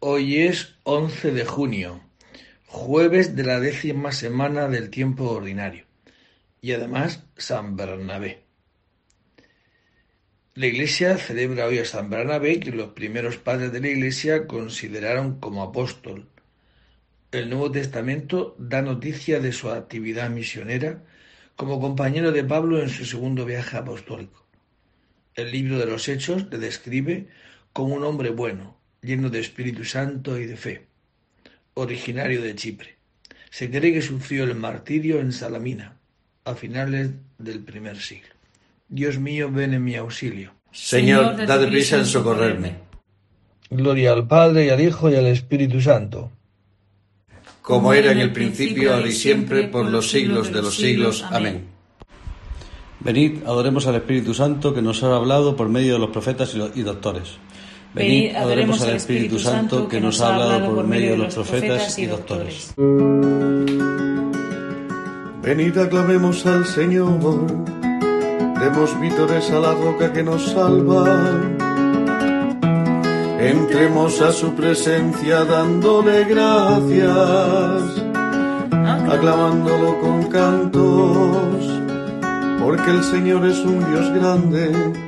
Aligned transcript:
Hoy 0.00 0.42
es 0.42 0.76
once 0.84 1.32
de 1.32 1.44
junio, 1.44 2.00
jueves 2.66 3.34
de 3.34 3.42
la 3.42 3.58
décima 3.58 4.12
semana 4.12 4.68
del 4.68 4.90
tiempo 4.90 5.28
ordinario, 5.28 5.86
y 6.60 6.70
además 6.70 7.24
San 7.36 7.74
Bernabé. 7.74 8.44
La 10.54 10.66
Iglesia 10.68 11.18
celebra 11.18 11.66
hoy 11.66 11.80
a 11.80 11.84
San 11.84 12.10
Bernabé, 12.10 12.60
que 12.60 12.70
los 12.70 12.90
primeros 12.90 13.38
padres 13.38 13.72
de 13.72 13.80
la 13.80 13.88
Iglesia 13.88 14.46
consideraron 14.46 15.40
como 15.40 15.64
apóstol. 15.64 16.28
El 17.32 17.50
Nuevo 17.50 17.72
Testamento 17.72 18.54
da 18.56 18.82
noticia 18.82 19.40
de 19.40 19.50
su 19.50 19.68
actividad 19.68 20.30
misionera 20.30 21.02
como 21.56 21.80
compañero 21.80 22.30
de 22.30 22.44
Pablo 22.44 22.80
en 22.80 22.88
su 22.88 23.04
segundo 23.04 23.44
viaje 23.44 23.76
apostólico. 23.76 24.46
El 25.34 25.50
libro 25.50 25.76
de 25.76 25.86
los 25.86 26.08
Hechos 26.08 26.46
le 26.52 26.58
describe 26.58 27.26
como 27.72 27.96
un 27.96 28.04
hombre 28.04 28.30
bueno, 28.30 28.77
lleno 29.02 29.30
de 29.30 29.40
Espíritu 29.40 29.84
Santo 29.84 30.38
y 30.38 30.46
de 30.46 30.56
fe, 30.56 30.86
originario 31.74 32.42
de 32.42 32.54
Chipre. 32.54 32.96
Se 33.50 33.70
cree 33.70 33.92
que 33.92 34.02
sufrió 34.02 34.44
el 34.44 34.54
martirio 34.54 35.20
en 35.20 35.32
Salamina, 35.32 35.96
a 36.44 36.54
finales 36.54 37.10
del 37.38 37.60
primer 37.60 37.98
siglo. 37.98 38.34
Dios 38.88 39.18
mío, 39.18 39.50
ven 39.50 39.74
en 39.74 39.84
mi 39.84 39.96
auxilio. 39.96 40.52
Señor, 40.72 41.46
dad 41.46 41.68
prisa 41.68 41.98
en 41.98 42.06
socorrerme. 42.06 42.76
Gloria 43.70 44.12
al 44.12 44.26
Padre 44.26 44.66
y 44.66 44.68
al 44.70 44.80
Hijo 44.80 45.10
y 45.10 45.14
al 45.14 45.26
Espíritu 45.26 45.80
Santo. 45.80 46.30
Como 47.60 47.92
era 47.92 48.12
en 48.12 48.18
el 48.18 48.32
principio, 48.32 48.94
ahora 48.94 49.08
y 49.08 49.12
siempre, 49.12 49.64
por 49.64 49.86
los 49.86 50.10
siglos 50.10 50.52
de 50.52 50.62
los 50.62 50.74
siglos. 50.76 51.22
Amén. 51.30 51.66
Venid, 53.00 53.44
adoremos 53.44 53.86
al 53.86 53.96
Espíritu 53.96 54.32
Santo 54.32 54.74
que 54.74 54.80
nos 54.80 55.02
ha 55.02 55.14
hablado 55.14 55.54
por 55.54 55.68
medio 55.68 55.92
de 55.92 55.98
los 55.98 56.10
profetas 56.10 56.56
y 56.74 56.82
doctores. 56.82 57.36
Venid, 57.94 58.36
adoremos 58.36 58.82
al 58.82 58.96
Espíritu 58.96 59.38
Santo 59.38 59.88
que 59.88 60.00
nos 60.00 60.20
ha 60.20 60.34
hablado 60.34 60.74
por 60.74 60.86
medio 60.86 61.12
de 61.12 61.18
los 61.18 61.34
profetas 61.34 61.98
y 61.98 62.06
doctores. 62.06 62.74
Venid, 65.42 65.78
aclamemos 65.78 66.44
al 66.46 66.66
Señor, 66.66 67.46
demos 68.60 69.00
vítores 69.00 69.50
a 69.50 69.60
la 69.60 69.72
roca 69.72 70.12
que 70.12 70.22
nos 70.22 70.50
salva. 70.50 71.06
Entremos 73.40 74.20
a 74.20 74.32
su 74.32 74.52
presencia 74.54 75.44
dándole 75.44 76.24
gracias, 76.24 78.02
aclamándolo 79.08 79.98
con 80.00 80.24
cantos, 80.24 81.64
porque 82.60 82.90
el 82.90 83.02
Señor 83.04 83.46
es 83.46 83.58
un 83.60 83.78
Dios 83.90 84.12
grande 84.12 85.07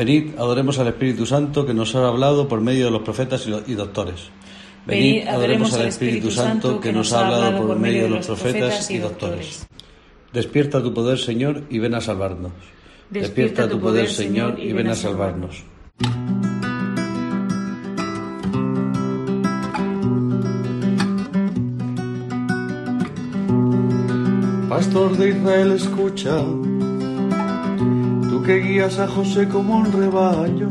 Venid, 0.00 0.38
adoremos 0.38 0.78
al 0.78 0.88
Espíritu 0.88 1.26
Santo 1.26 1.66
que 1.66 1.74
nos 1.74 1.94
ha 1.94 2.08
hablado 2.08 2.48
por 2.48 2.62
medio 2.62 2.86
de 2.86 2.90
los 2.90 3.02
profetas 3.02 3.46
y 3.46 3.74
doctores. 3.74 4.30
Venid, 4.86 5.28
adoremos 5.28 5.74
al 5.74 5.88
Espíritu 5.88 6.30
Santo 6.30 6.80
que 6.80 6.90
nos 6.90 7.12
ha 7.12 7.26
hablado 7.26 7.66
por 7.66 7.78
medio 7.78 8.04
de 8.04 8.08
los 8.08 8.26
profetas 8.26 8.90
y 8.90 8.96
doctores. 8.96 9.66
Despierta 10.32 10.82
tu 10.82 10.94
poder, 10.94 11.18
Señor, 11.18 11.64
y 11.68 11.80
ven 11.80 11.94
a 11.94 12.00
salvarnos. 12.00 12.52
Despierta 13.10 13.68
tu 13.68 13.78
poder, 13.78 14.08
Señor, 14.08 14.58
y 14.58 14.72
ven 14.72 14.88
a 14.88 14.94
salvarnos. 14.94 15.64
Pastor 24.66 25.18
de 25.18 25.28
Israel, 25.28 25.72
escucha 25.72 26.42
que 28.42 28.56
guías 28.58 28.98
a 28.98 29.06
José 29.06 29.48
como 29.48 29.76
un 29.76 29.92
rebaño, 29.92 30.70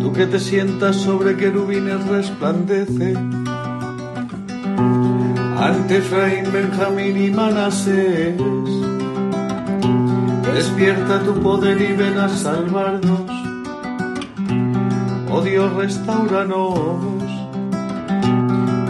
tú 0.00 0.12
que 0.12 0.26
te 0.26 0.38
sientas 0.38 0.96
sobre 0.96 1.36
querubines 1.36 2.06
resplandece, 2.08 3.14
ante 5.58 5.98
Efraín, 5.98 6.52
Benjamín 6.52 7.16
y 7.24 7.30
Manasés, 7.30 8.36
despierta 10.54 11.20
tu 11.20 11.34
poder 11.40 11.80
y 11.80 11.92
ven 11.92 12.18
a 12.18 12.28
salvarnos, 12.28 13.22
oh 15.30 15.40
Dios, 15.40 15.72
restauranos, 15.74 16.78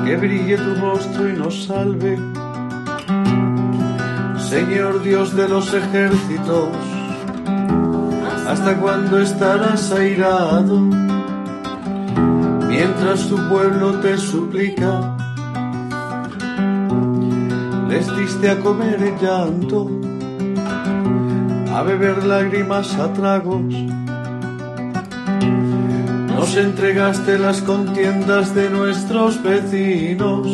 que 0.04 0.16
brille 0.16 0.56
tu 0.56 0.74
rostro 0.76 1.28
y 1.28 1.32
nos 1.34 1.64
salve. 1.64 2.18
Señor 4.52 5.02
Dios 5.02 5.34
de 5.34 5.48
los 5.48 5.72
ejércitos, 5.72 6.68
¿Hasta 8.52 8.76
cuándo 8.76 9.18
estarás 9.18 9.90
airado? 9.92 10.78
Mientras 12.68 13.26
tu 13.26 13.36
pueblo 13.48 13.92
te 14.00 14.18
suplica, 14.18 15.16
les 17.88 18.14
diste 18.14 18.50
a 18.50 18.60
comer 18.60 19.02
el 19.02 19.16
llanto, 19.18 19.90
a 21.74 21.82
beber 21.82 22.24
lágrimas 22.26 22.94
a 22.98 23.10
tragos. 23.14 23.72
Nos 26.36 26.54
entregaste 26.54 27.38
las 27.38 27.62
contiendas 27.62 28.54
de 28.54 28.68
nuestros 28.68 29.42
vecinos. 29.42 30.46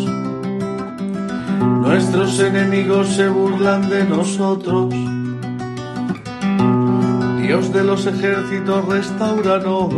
Nuestros 1.83 2.39
enemigos 2.39 3.09
se 3.09 3.29
burlan 3.29 3.91
de 3.91 4.05
nosotros 4.05 4.95
Dios 7.49 7.73
de 7.73 7.83
los 7.83 8.07
ejércitos, 8.07 8.85
restauranos, 8.85 9.89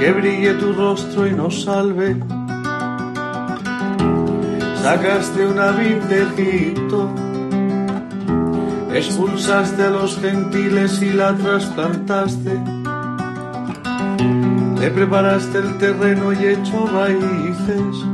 que 0.00 0.10
brille 0.12 0.54
tu 0.54 0.72
rostro 0.72 1.26
y 1.26 1.32
nos 1.34 1.62
salve. 1.62 2.16
Sacaste 4.82 5.46
una 5.46 5.72
vid 5.72 5.98
de 6.08 6.22
Egipto, 6.22 7.10
expulsaste 8.94 9.82
a 9.82 9.90
los 9.90 10.18
gentiles 10.18 11.02
y 11.02 11.12
la 11.12 11.34
trasplantaste. 11.34 12.58
Le 14.80 14.90
preparaste 14.90 15.58
el 15.58 15.76
terreno 15.76 16.32
y 16.32 16.46
echó 16.46 16.86
raíces 16.86 18.06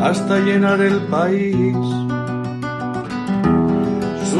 hasta 0.00 0.38
llenar 0.38 0.80
el 0.80 1.00
país. 1.08 1.76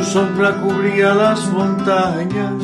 Su 0.02 0.19
sombra 0.19 0.60
cubría 0.60 1.14
las 1.14 1.49
montañas 1.52 2.60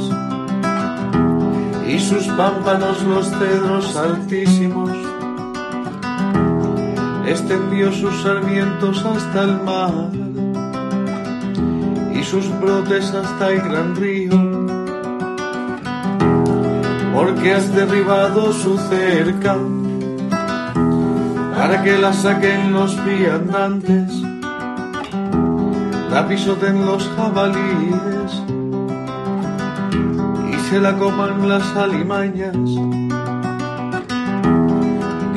y 1.87 2.01
sus 2.01 2.27
pámpanos 2.37 3.01
los 3.05 3.29
cedros 3.31 3.97
altísimos. 3.97 4.91
Extendió 7.29 7.93
sus 7.93 8.23
sarmientos 8.23 9.05
hasta 9.05 9.45
el 9.45 9.63
mar 9.63 9.93
y 12.13 12.25
sus 12.25 12.51
brotes 12.59 13.15
hasta 13.15 13.51
el 13.53 13.63
gran 13.63 13.95
río. 13.95 14.33
Porque 17.15 17.55
has 17.55 17.73
derribado 17.73 18.53
su 18.53 18.77
cerca 18.79 19.57
para 21.57 21.85
que 21.85 21.99
la 21.99 22.13
saquen 22.13 22.73
los 22.73 22.97
viandantes, 23.05 24.18
la 26.11 26.27
pisoten 26.27 26.87
los 26.87 27.09
jabalíes 27.17 28.43
y 30.51 30.69
se 30.69 30.81
la 30.81 30.97
coman 30.97 31.49
las 31.49 31.77
alimañas. 31.77 32.57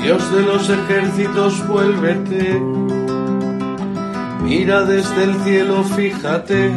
Dios 0.01 0.31
de 0.33 0.41
los 0.43 0.69
ejércitos, 0.69 1.67
vuélvete, 1.67 2.59
mira 4.43 4.83
desde 4.83 5.23
el 5.23 5.35
cielo, 5.43 5.83
fíjate, 5.83 6.69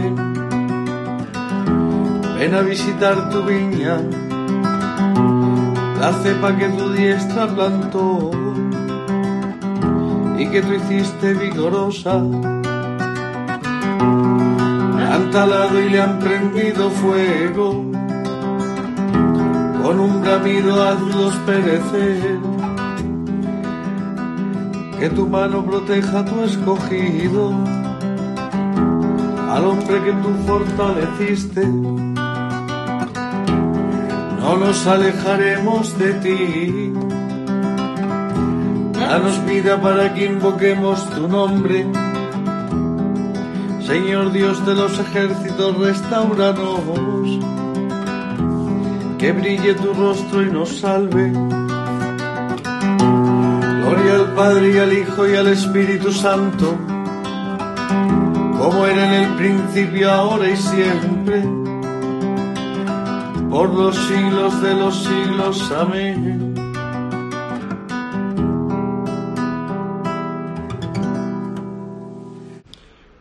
ven 2.39 2.55
a 2.55 2.61
visitar 2.61 3.31
tu 3.31 3.43
viña, 3.43 3.97
la 6.01 6.13
cepa 6.23 6.57
que 6.57 6.69
tu 6.69 6.93
diestra 6.93 7.47
plantó 7.47 8.31
y 10.39 10.47
que 10.49 10.61
tú 10.61 10.75
hiciste 10.75 11.35
vigorosa. 11.35 12.23
Han 15.15 15.31
talado 15.31 15.81
y 15.81 15.91
le 15.91 16.01
han 16.01 16.19
prendido 16.19 16.91
fuego, 16.91 17.85
con 19.83 20.01
un 20.01 20.21
bramido 20.23 20.83
hazlos 20.83 21.35
perecer. 21.47 22.41
Que 24.99 25.11
tu 25.11 25.29
mano 25.29 25.65
proteja 25.65 26.19
a 26.19 26.25
tu 26.25 26.43
escogido, 26.43 27.53
al 29.53 29.65
hombre 29.65 30.03
que 30.03 30.13
tú 30.13 30.31
fortaleciste. 30.49 31.65
No 34.41 34.57
nos 34.59 34.87
alejaremos 34.87 35.99
de 35.99 36.13
ti 36.15 36.93
Danos 39.15 39.45
vida 39.47 39.81
para 39.81 40.13
que 40.13 40.25
invoquemos 40.25 41.09
tu 41.11 41.29
nombre. 41.29 41.87
Señor 43.87 44.33
Dios 44.33 44.65
de 44.65 44.75
los 44.75 44.99
ejércitos, 44.99 45.77
restauranos. 45.77 46.81
Que 49.19 49.33
brille 49.33 49.75
tu 49.75 49.93
rostro 49.93 50.43
y 50.43 50.51
nos 50.51 50.81
salve. 50.81 51.31
Gloria 53.83 54.15
al 54.15 54.35
Padre 54.35 54.75
y 54.75 54.79
al 54.79 54.93
Hijo 54.93 55.29
y 55.29 55.37
al 55.37 55.49
Espíritu 55.49 56.13
Santo, 56.13 56.75
como 58.59 58.87
era 58.87 59.05
en 59.07 59.25
el 59.25 59.35
principio, 59.37 60.11
ahora 60.11 60.49
y 60.49 60.57
siempre, 60.57 61.43
por 63.51 63.69
los 63.69 63.97
siglos 64.09 64.63
de 64.63 64.75
los 64.75 65.05
siglos. 65.05 65.73
Amén. 65.73 66.74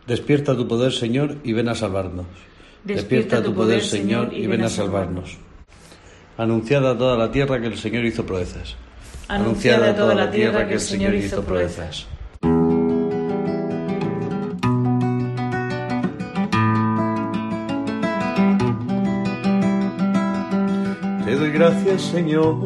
Despierta 0.06 0.54
tu 0.54 0.68
poder, 0.68 0.92
Señor, 0.92 1.36
y 1.44 1.54
ven 1.54 1.68
a 1.68 1.74
salvarnos. 1.74 2.26
Despierta 2.84 3.42
tu 3.42 3.54
poder, 3.54 3.82
Señor, 3.82 4.34
y 4.34 4.46
ven 4.46 4.62
a 4.62 4.68
salvarnos. 4.68 5.38
Anunciada 6.36 6.90
a 6.90 6.98
toda 6.98 7.16
la 7.16 7.30
tierra 7.32 7.58
que 7.58 7.68
el 7.68 7.78
Señor 7.78 8.04
hizo 8.04 8.26
proezas. 8.26 8.76
Anunciada 9.28 9.90
a 9.90 9.96
toda 9.96 10.14
la 10.14 10.30
tierra 10.30 10.68
que 10.68 10.74
el 10.74 10.80
Señor 10.80 11.14
hizo 11.14 11.42
proezas. 11.42 12.06
Te 21.24 21.36
doy 21.36 21.50
gracias, 21.50 22.02
Señor, 22.02 22.56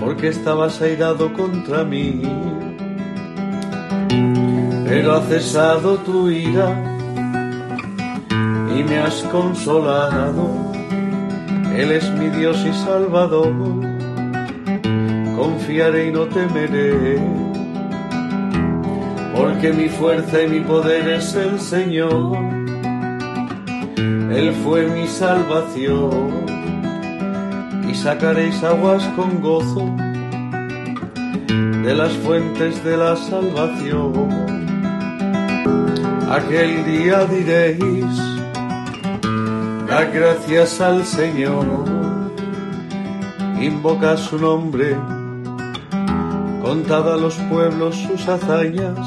porque 0.00 0.28
estabas 0.28 0.82
airado 0.82 1.32
contra 1.32 1.84
mí 1.84 2.22
pero 4.94 5.16
ha 5.16 5.22
cesado 5.22 5.96
tu 5.98 6.30
ira 6.30 6.68
y 8.76 8.84
me 8.84 8.98
has 8.98 9.24
consolado. 9.24 10.48
Él 11.76 11.90
es 11.90 12.08
mi 12.12 12.28
Dios 12.28 12.64
y 12.64 12.72
Salvador, 12.72 13.52
confiaré 15.36 16.06
y 16.06 16.12
no 16.12 16.26
temeré, 16.26 17.18
porque 19.36 19.72
mi 19.72 19.88
fuerza 19.88 20.42
y 20.42 20.46
mi 20.46 20.60
poder 20.60 21.08
es 21.08 21.34
el 21.34 21.58
Señor. 21.58 22.38
Él 23.96 24.54
fue 24.62 24.86
mi 24.86 25.08
salvación 25.08 26.46
y 27.90 27.94
sacaréis 27.96 28.62
aguas 28.62 29.02
con 29.16 29.40
gozo 29.40 29.92
de 31.84 31.94
las 31.96 32.12
fuentes 32.12 32.84
de 32.84 32.96
la 32.96 33.16
salvación 33.16 34.63
aquel 36.30 36.84
día 36.84 37.24
diréis, 37.26 38.16
da 39.88 40.04
gracias 40.04 40.80
al 40.80 41.04
Señor, 41.04 41.66
invoca 43.60 44.16
su 44.16 44.38
nombre, 44.38 44.96
contad 46.62 47.12
a 47.12 47.16
los 47.16 47.34
pueblos 47.50 47.94
sus 47.96 48.26
hazañas, 48.28 48.98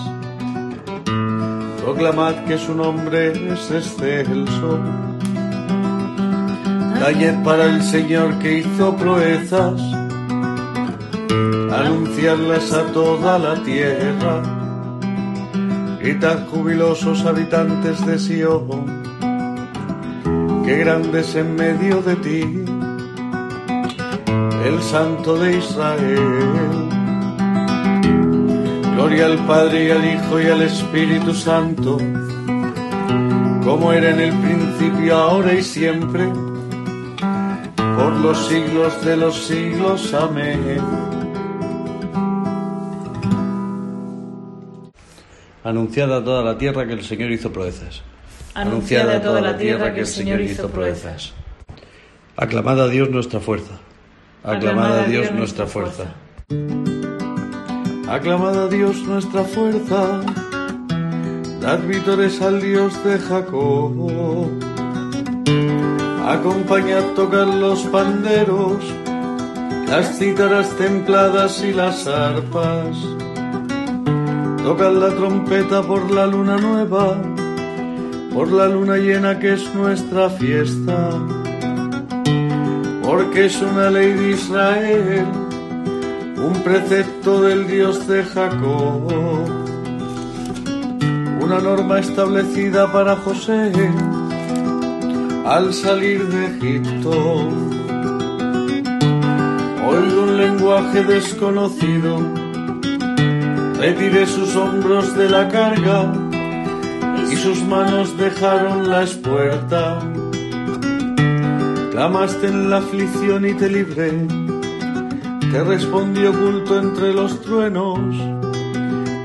proclamad 1.84 2.36
que 2.46 2.58
su 2.58 2.74
nombre 2.74 3.54
es 3.54 3.72
excelso. 3.72 4.80
Called 7.00 7.44
para 7.44 7.66
el 7.66 7.84
Señor 7.84 8.40
que 8.40 8.60
hizo 8.60 8.96
proezas, 8.96 9.80
anunciarlas 11.72 12.74
a 12.74 12.84
toda 12.92 13.38
la 13.38 13.56
tierra 13.64 14.57
Jubilosos 16.16 17.26
habitantes 17.26 18.06
de 18.06 18.18
Sion, 18.18 19.04
que 20.66 20.78
grandes 20.78 21.36
en 21.36 21.54
medio 21.56 22.02
de 22.02 22.16
ti, 22.16 22.64
el 24.66 24.82
Santo 24.82 25.38
de 25.38 25.58
Israel. 25.58 26.90
Gloria 28.96 29.26
al 29.26 29.46
Padre 29.46 29.88
y 29.88 29.92
al 29.92 30.06
Hijo 30.06 30.40
y 30.40 30.46
al 30.46 30.62
Espíritu 30.62 31.34
Santo, 31.34 31.98
como 33.66 33.92
era 33.92 34.12
en 34.12 34.22
el 34.22 34.34
principio, 34.34 35.14
ahora 35.14 35.54
y 35.54 35.62
siempre, 35.62 36.30
por 37.98 38.14
los 38.14 38.48
siglos 38.48 39.04
de 39.04 39.18
los 39.18 39.36
siglos. 39.36 40.14
Amén. 40.14 41.17
Anunciada 45.68 46.20
a 46.20 46.24
toda 46.24 46.44
la 46.44 46.58
tierra 46.58 46.88
que 46.88 46.94
el 46.94 47.04
Señor 47.04 47.30
hizo 47.30 47.52
proezas. 47.52 48.02
Anunciada 48.54 49.18
a 49.18 49.22
toda 49.22 49.42
la 49.42 49.58
tierra 49.58 49.94
que 49.94 50.00
el 50.00 50.08
Señor 50.08 50.40
hizo 50.40 50.70
proezas. 50.70 51.34
Aclamad 52.38 52.80
a 52.80 52.88
Dios 52.88 53.10
nuestra 53.10 53.42
fuerza. 53.42 53.74
Aclamad 54.46 55.00
a 55.00 55.04
Dios 55.04 55.30
nuestra 55.34 55.68
fuerza. 55.68 56.06
Aclamad 58.08 58.58
a 58.64 58.68
Dios 58.70 59.04
nuestra 59.04 59.44
fuerza. 59.44 60.22
Dad 61.60 61.80
vítores 61.86 62.42
al 62.42 62.62
Dios 62.62 63.04
de 63.04 63.20
Jacob. 63.20 64.50
Acompañad 66.26 67.04
tocar 67.14 67.46
los 67.46 67.82
panderos, 67.88 68.86
las 69.90 70.18
cítaras 70.18 70.70
templadas 70.78 71.62
y 71.62 71.74
las 71.74 72.08
arpas 72.08 73.17
Tocan 74.68 75.00
la 75.00 75.08
trompeta 75.16 75.82
por 75.82 76.12
la 76.12 76.28
luna 76.28 76.58
nueva, 76.58 77.16
por 78.34 78.52
la 78.52 78.68
luna 78.68 78.98
llena 78.98 79.40
que 79.40 79.54
es 79.54 79.74
nuestra 79.74 80.30
fiesta, 80.30 81.10
porque 83.02 83.46
es 83.46 83.62
una 83.62 83.90
ley 83.90 84.12
de 84.12 84.32
Israel, 84.32 85.26
un 86.36 86.54
precepto 86.66 87.44
del 87.44 87.66
Dios 87.66 88.06
de 88.10 88.26
Jacob, 88.26 89.08
una 91.40 91.60
norma 91.60 92.00
establecida 92.00 92.92
para 92.92 93.16
José 93.16 93.72
al 95.46 95.74
salir 95.74 96.28
de 96.28 96.46
Egipto. 96.46 97.12
Oigo 99.88 100.24
un 100.24 100.36
lenguaje 100.36 101.06
desconocido, 101.06 102.37
retiré 103.78 104.26
sus 104.26 104.56
hombros 104.56 105.16
de 105.16 105.30
la 105.30 105.48
carga 105.50 106.12
y 107.32 107.36
sus 107.36 107.62
manos 107.64 108.18
dejaron 108.18 108.90
la 108.90 109.04
espuerta. 109.04 110.00
Clamaste 111.92 112.48
en 112.48 112.70
la 112.70 112.78
aflicción 112.78 113.46
y 113.46 113.54
te 113.54 113.70
libré, 113.70 114.12
te 115.52 115.64
respondí 115.64 116.26
oculto 116.26 116.80
entre 116.80 117.14
los 117.14 117.42
truenos 117.42 118.00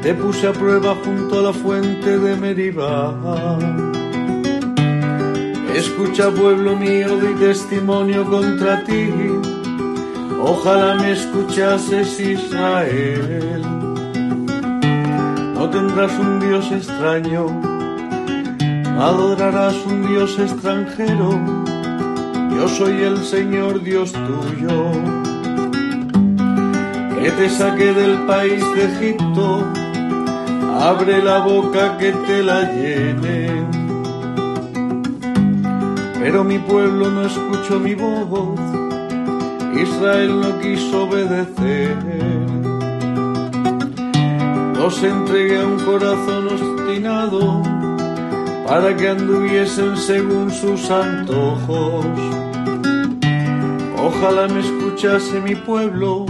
te 0.03 0.15
puse 0.15 0.49
a 0.49 0.53
prueba 0.53 0.97
junto 1.05 1.39
a 1.39 1.43
la 1.43 1.53
fuente 1.53 2.19
de 2.19 2.35
Meribá. 2.35 3.15
Escucha, 5.77 6.29
pueblo 6.31 6.77
mío, 6.77 7.17
di 7.19 7.33
testimonio 7.35 8.25
contra 8.29 8.83
ti. 8.83 9.11
Ojalá 10.41 10.97
me 10.97 11.13
escuchases, 11.13 12.19
Israel. 12.19 13.82
No 15.63 15.71
tendrás 15.71 16.11
un 16.19 16.41
Dios 16.41 16.73
extraño, 16.73 17.47
adorarás 18.99 19.77
un 19.87 20.09
Dios 20.09 20.37
extranjero. 20.37 21.39
Yo 22.57 22.67
soy 22.67 23.01
el 23.03 23.19
Señor 23.19 23.81
Dios 23.81 24.11
tuyo, 24.11 24.91
que 27.21 27.31
te 27.31 27.49
saqué 27.49 27.95
del 27.95 28.27
país 28.27 28.61
de 28.75 28.85
Egipto 28.87 29.65
abre 30.81 31.23
la 31.23 31.39
boca 31.39 31.97
que 31.97 32.11
te 32.11 32.43
la 32.43 32.63
llene. 32.73 33.65
Pero 36.19 36.43
mi 36.43 36.59
pueblo 36.59 37.09
no 37.09 37.23
escuchó 37.23 37.79
mi 37.79 37.95
voz, 37.95 38.59
Israel 39.77 40.41
no 40.41 40.59
quiso 40.59 41.05
obedecer. 41.05 42.32
Los 44.83 45.01
entregué 45.03 45.61
a 45.61 45.67
un 45.67 45.79
corazón 45.79 46.49
obstinado 46.49 47.63
para 48.67 48.97
que 48.97 49.09
anduviesen 49.11 49.97
según 49.97 50.51
sus 50.51 50.91
antojos. 50.91 52.05
Ojalá 53.97 54.49
me 54.49 54.61
escuchase 54.61 55.41
mi 55.41 55.55
pueblo 55.55 56.27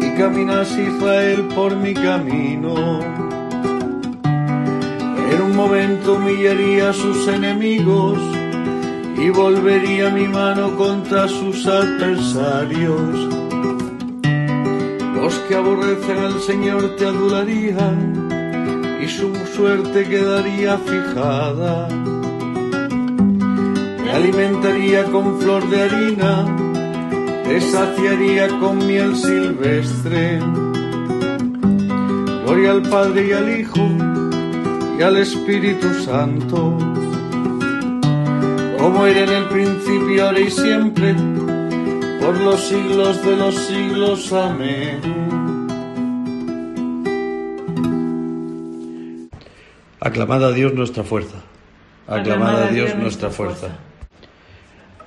y 0.00 0.14
caminase 0.16 0.84
Israel 0.84 1.46
por 1.54 1.76
mi 1.76 1.92
camino 1.92 3.00
en 5.34 5.42
un 5.42 5.56
momento 5.56 6.14
humillaría 6.14 6.90
a 6.90 6.92
sus 6.92 7.26
enemigos 7.28 8.18
y 9.16 9.30
volvería 9.30 10.10
mi 10.10 10.28
mano 10.28 10.76
contra 10.76 11.26
sus 11.28 11.66
adversarios. 11.66 13.33
Los 15.24 15.36
que 15.48 15.54
aborrecen 15.54 16.18
al 16.18 16.38
Señor 16.38 16.96
te 16.96 17.06
adularían 17.06 18.28
y 19.02 19.08
su 19.08 19.34
suerte 19.56 20.04
quedaría 20.04 20.76
fijada. 20.76 21.88
Te 24.04 24.10
alimentaría 24.10 25.04
con 25.04 25.40
flor 25.40 25.66
de 25.70 25.80
harina, 25.80 26.44
te 27.42 27.58
saciaría 27.58 28.48
con 28.60 28.86
miel 28.86 29.16
silvestre. 29.16 30.40
Gloria 32.44 32.72
al 32.72 32.82
Padre 32.82 33.28
y 33.28 33.32
al 33.32 33.60
Hijo 33.60 33.88
y 34.98 35.02
al 35.02 35.16
Espíritu 35.16 35.88
Santo, 36.04 36.76
como 38.76 39.06
era 39.06 39.20
en 39.22 39.30
el 39.30 39.44
principio, 39.48 40.26
ahora 40.26 40.40
y 40.40 40.50
siempre, 40.50 41.16
por 42.24 42.40
los 42.40 42.60
siglos 42.60 43.22
de 43.24 43.36
los 43.36 43.54
siglos. 43.54 44.32
Amén. 44.32 45.00
Aclamad 50.00 50.44
a 50.44 50.52
Dios 50.52 50.72
nuestra 50.74 51.04
fuerza. 51.04 51.36
Aclamad 52.06 52.62
a 52.62 52.66
Dios 52.68 52.94
nuestra 52.96 53.30
fuerza. 53.30 53.76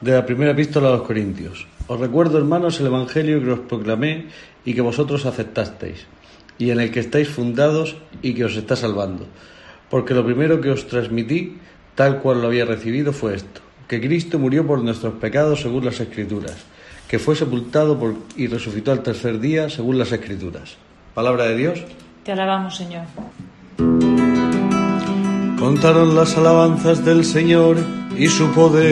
De 0.02 0.12
la 0.12 0.26
primera 0.26 0.52
epístola 0.52 0.90
a 0.90 0.92
los 0.92 1.02
Corintios. 1.02 1.68
Os 1.88 2.00
recuerdo, 2.00 2.38
hermanos, 2.38 2.80
el 2.80 2.88
Evangelio 2.88 3.44
que 3.44 3.52
os 3.52 3.60
proclamé 3.60 4.28
y 4.66 4.74
que 4.74 4.82
vosotros 4.82 5.26
aceptasteis, 5.26 6.06
y 6.60 6.70
en 6.70 6.80
el 6.80 6.92
que 6.92 7.00
estáis 7.00 7.30
fundados 7.30 7.98
y 8.22 8.34
que 8.34 8.46
os 8.46 8.56
está 8.56 8.76
salvando 8.76 9.26
porque 9.90 10.14
lo 10.14 10.26
primero 10.26 10.60
que 10.62 10.70
os 10.70 10.88
transmití, 10.88 11.58
tal 11.96 12.20
cual 12.20 12.42
lo 12.42 12.48
había 12.48 12.66
recibido, 12.66 13.14
fue 13.14 13.36
esto, 13.36 13.62
que 13.88 14.02
Cristo 14.02 14.40
murió 14.40 14.66
por 14.68 14.84
nuestros 14.84 15.16
pecados 15.16 15.62
según 15.62 15.86
las 15.86 16.00
Escrituras, 16.00 16.58
que 17.08 17.20
fue 17.20 17.36
sepultado 17.36 17.98
por, 18.00 18.16
y 18.36 18.48
resucitó 18.48 18.92
al 18.92 19.04
tercer 19.04 19.40
día 19.40 19.70
según 19.70 19.98
las 19.98 20.12
Escrituras. 20.12 20.78
Palabra 21.14 21.46
de 21.46 21.56
Dios. 21.56 21.84
Te 22.24 22.32
alabamos, 22.34 22.76
Señor. 22.76 23.04
Contaron 25.60 26.16
las 26.16 26.38
alabanzas 26.38 27.06
del 27.06 27.24
Señor 27.26 27.78
y 28.18 28.28
su 28.28 28.52
poder. 28.52 28.84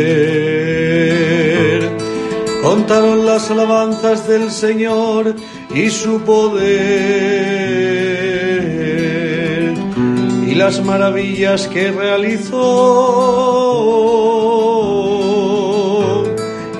Contaron 2.64 3.26
las 3.26 3.52
alabanzas 3.52 4.28
del 4.28 4.50
Señor 4.50 5.36
y 5.74 5.90
su 5.90 6.22
poder 6.22 7.76
las 10.56 10.84
maravillas 10.84 11.68
que 11.68 11.92
realizó 11.92 12.56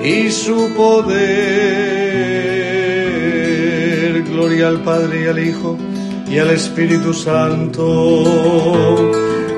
y 0.06 0.30
su 0.30 0.72
poder. 0.74 1.16
Gloria 4.22 4.68
al 4.68 4.80
Padre 4.82 5.24
y 5.24 5.26
al 5.26 5.38
Hijo 5.44 5.76
y 6.30 6.38
al 6.38 6.50
Espíritu 6.50 7.12
Santo. 7.12 7.82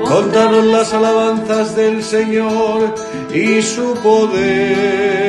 Contaron 0.07 0.71
las 0.71 0.91
alabanzas 0.93 1.75
del 1.75 2.01
Señor 2.01 2.95
y 3.33 3.61
su 3.61 3.93
poder. 4.01 5.19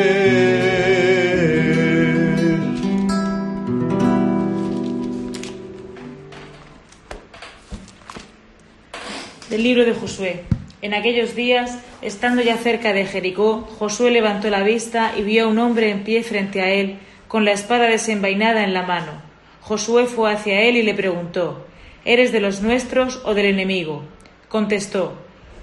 libro 9.62 9.84
de 9.84 9.94
Josué. 9.94 10.42
En 10.82 10.94
aquellos 10.94 11.34
días, 11.34 11.78
estando 12.02 12.42
ya 12.42 12.56
cerca 12.56 12.92
de 12.92 13.06
Jericó, 13.06 13.68
Josué 13.78 14.10
levantó 14.10 14.50
la 14.50 14.62
vista 14.62 15.12
y 15.16 15.22
vio 15.22 15.44
a 15.44 15.48
un 15.48 15.58
hombre 15.58 15.90
en 15.90 16.04
pie 16.04 16.22
frente 16.22 16.60
a 16.60 16.70
él, 16.70 16.98
con 17.28 17.44
la 17.44 17.52
espada 17.52 17.86
desenvainada 17.86 18.64
en 18.64 18.74
la 18.74 18.82
mano. 18.82 19.12
Josué 19.60 20.06
fue 20.06 20.32
hacia 20.32 20.62
él 20.62 20.76
y 20.76 20.82
le 20.82 20.94
preguntó, 20.94 21.66
¿Eres 22.04 22.32
de 22.32 22.40
los 22.40 22.62
nuestros 22.62 23.20
o 23.24 23.34
del 23.34 23.46
enemigo? 23.46 24.02
Contestó, 24.48 25.14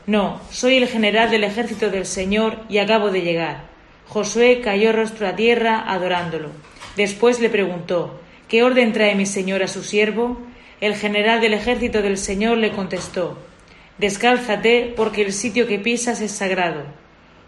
No, 0.06 0.39
soy 0.51 0.77
el 0.77 0.88
general 0.88 1.29
del 1.29 1.44
ejército 1.44 1.89
del 1.89 2.06
Señor 2.06 2.60
y 2.70 2.77
acabo 2.77 3.10
de 3.10 3.22
llegar. 3.22 3.63
Josué 4.08 4.62
cayó 4.62 4.94
rostro 4.94 5.27
a 5.27 5.36
tierra 5.36 5.84
adorándolo. 5.88 6.51
Después 6.96 7.39
le 7.39 7.50
preguntó, 7.50 8.20
¿Qué 8.48 8.63
orden 8.63 8.94
trae 8.94 9.15
mi 9.15 9.25
señor 9.25 9.62
a 9.62 9.67
su 9.67 9.84
siervo? 9.84 10.38
El 10.79 10.96
general 10.96 11.41
del 11.41 11.53
ejército 11.53 12.01
del 12.01 12.17
Señor 12.17 12.58
le 12.60 12.72
contestó, 12.72 13.38
Descálzate, 13.98 14.94
porque 14.96 15.24
el 15.24 15.34
sitio 15.34 15.66
que 15.66 15.80
pisas 15.80 16.22
es 16.22 16.32
sagrado. 16.32 16.84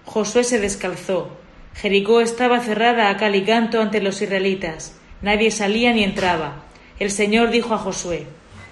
Josué 0.06 0.44
se 0.44 0.60
descalzó. 0.60 1.38
Jericó 1.75 2.22
estaba 2.22 2.60
cerrada 2.60 3.10
a 3.10 3.18
cal 3.18 3.36
y 3.36 3.44
canto 3.44 3.82
ante 3.82 4.01
los 4.01 4.22
israelitas. 4.22 4.96
Nadie 5.22 5.51
salía 5.51 5.94
ni 5.94 6.03
entraba. 6.03 6.63
El 6.98 7.12
Señor 7.12 7.51
dijo 7.51 7.75
a 7.75 7.77
Josué, 7.77 8.25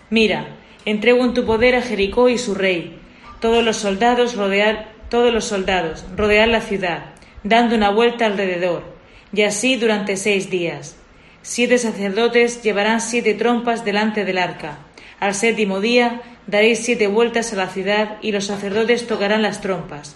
Mira, 0.10 0.48
entrego 0.86 1.24
en 1.24 1.34
tu 1.34 1.46
poder 1.46 1.76
a 1.76 1.82
Jericó 1.82 2.30
y 2.30 2.38
su 2.38 2.56
rey. 2.56 2.98
Todos 3.40 3.64
los 3.64 3.78
soldados 3.78 4.36
rodear, 4.36 4.90
todos 5.10 5.32
los 5.32 5.46
soldados 5.46 6.06
rodear 6.16 6.48
la 6.48 6.62
ciudad, 6.62 7.14
dando 7.44 7.76
una 7.76 7.92
vuelta 7.92 8.26
alrededor, 8.26 8.84
y 9.32 9.44
así 9.44 9.76
durante 9.76 10.18
seis 10.18 10.50
días. 10.50 10.98
Siete 11.44 11.78
sacerdotes 11.78 12.64
llevarán 12.64 13.02
siete 13.02 13.36
trompas 13.36 13.86
delante 13.86 14.26
del 14.26 14.40
arca. 14.40 14.80
Al 15.20 15.34
séptimo 15.34 15.82
día 15.82 16.22
daréis 16.46 16.86
siete 16.86 17.08
vueltas 17.08 17.52
a 17.52 17.56
la 17.56 17.70
ciudad 17.70 18.18
y 18.22 18.32
los 18.32 18.46
sacerdotes 18.46 19.08
tocarán 19.08 19.42
las 19.42 19.62
trompas. 19.62 20.16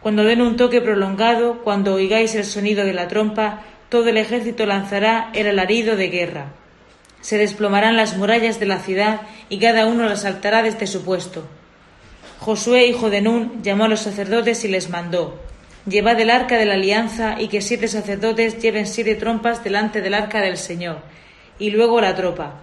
Cuando 0.00 0.24
den 0.24 0.42
un 0.42 0.56
toque 0.56 0.80
prolongado, 0.80 1.62
cuando 1.62 1.94
oigáis 1.94 2.34
el 2.34 2.44
sonido 2.44 2.84
de 2.84 2.92
la 2.92 3.06
trompa, 3.06 3.62
todo 3.88 4.08
el 4.08 4.16
ejército 4.16 4.66
lanzará 4.66 5.30
el 5.32 5.46
alarido 5.46 5.94
de 5.94 6.08
guerra. 6.08 6.46
Se 7.20 7.38
desplomarán 7.38 7.96
las 7.96 8.16
murallas 8.16 8.58
de 8.58 8.66
la 8.66 8.80
ciudad 8.80 9.20
y 9.48 9.60
cada 9.60 9.86
uno 9.86 10.08
las 10.08 10.22
saltará 10.22 10.64
desde 10.64 10.88
su 10.88 11.04
puesto. 11.04 11.46
Josué, 12.40 12.86
hijo 12.86 13.10
de 13.10 13.20
Nun, 13.20 13.62
llamó 13.62 13.84
a 13.84 13.88
los 13.88 14.00
sacerdotes 14.00 14.64
y 14.64 14.68
les 14.68 14.90
mandó 14.90 15.40
Llevad 15.86 16.20
el 16.20 16.30
arca 16.30 16.58
de 16.58 16.66
la 16.66 16.74
alianza 16.74 17.40
y 17.40 17.46
que 17.46 17.60
siete 17.60 17.86
sacerdotes 17.86 18.60
lleven 18.60 18.86
siete 18.86 19.14
trompas 19.14 19.62
delante 19.62 20.00
del 20.00 20.14
arca 20.14 20.40
del 20.40 20.56
Señor, 20.56 20.98
y 21.58 21.70
luego 21.70 22.00
la 22.00 22.14
tropa 22.14 22.60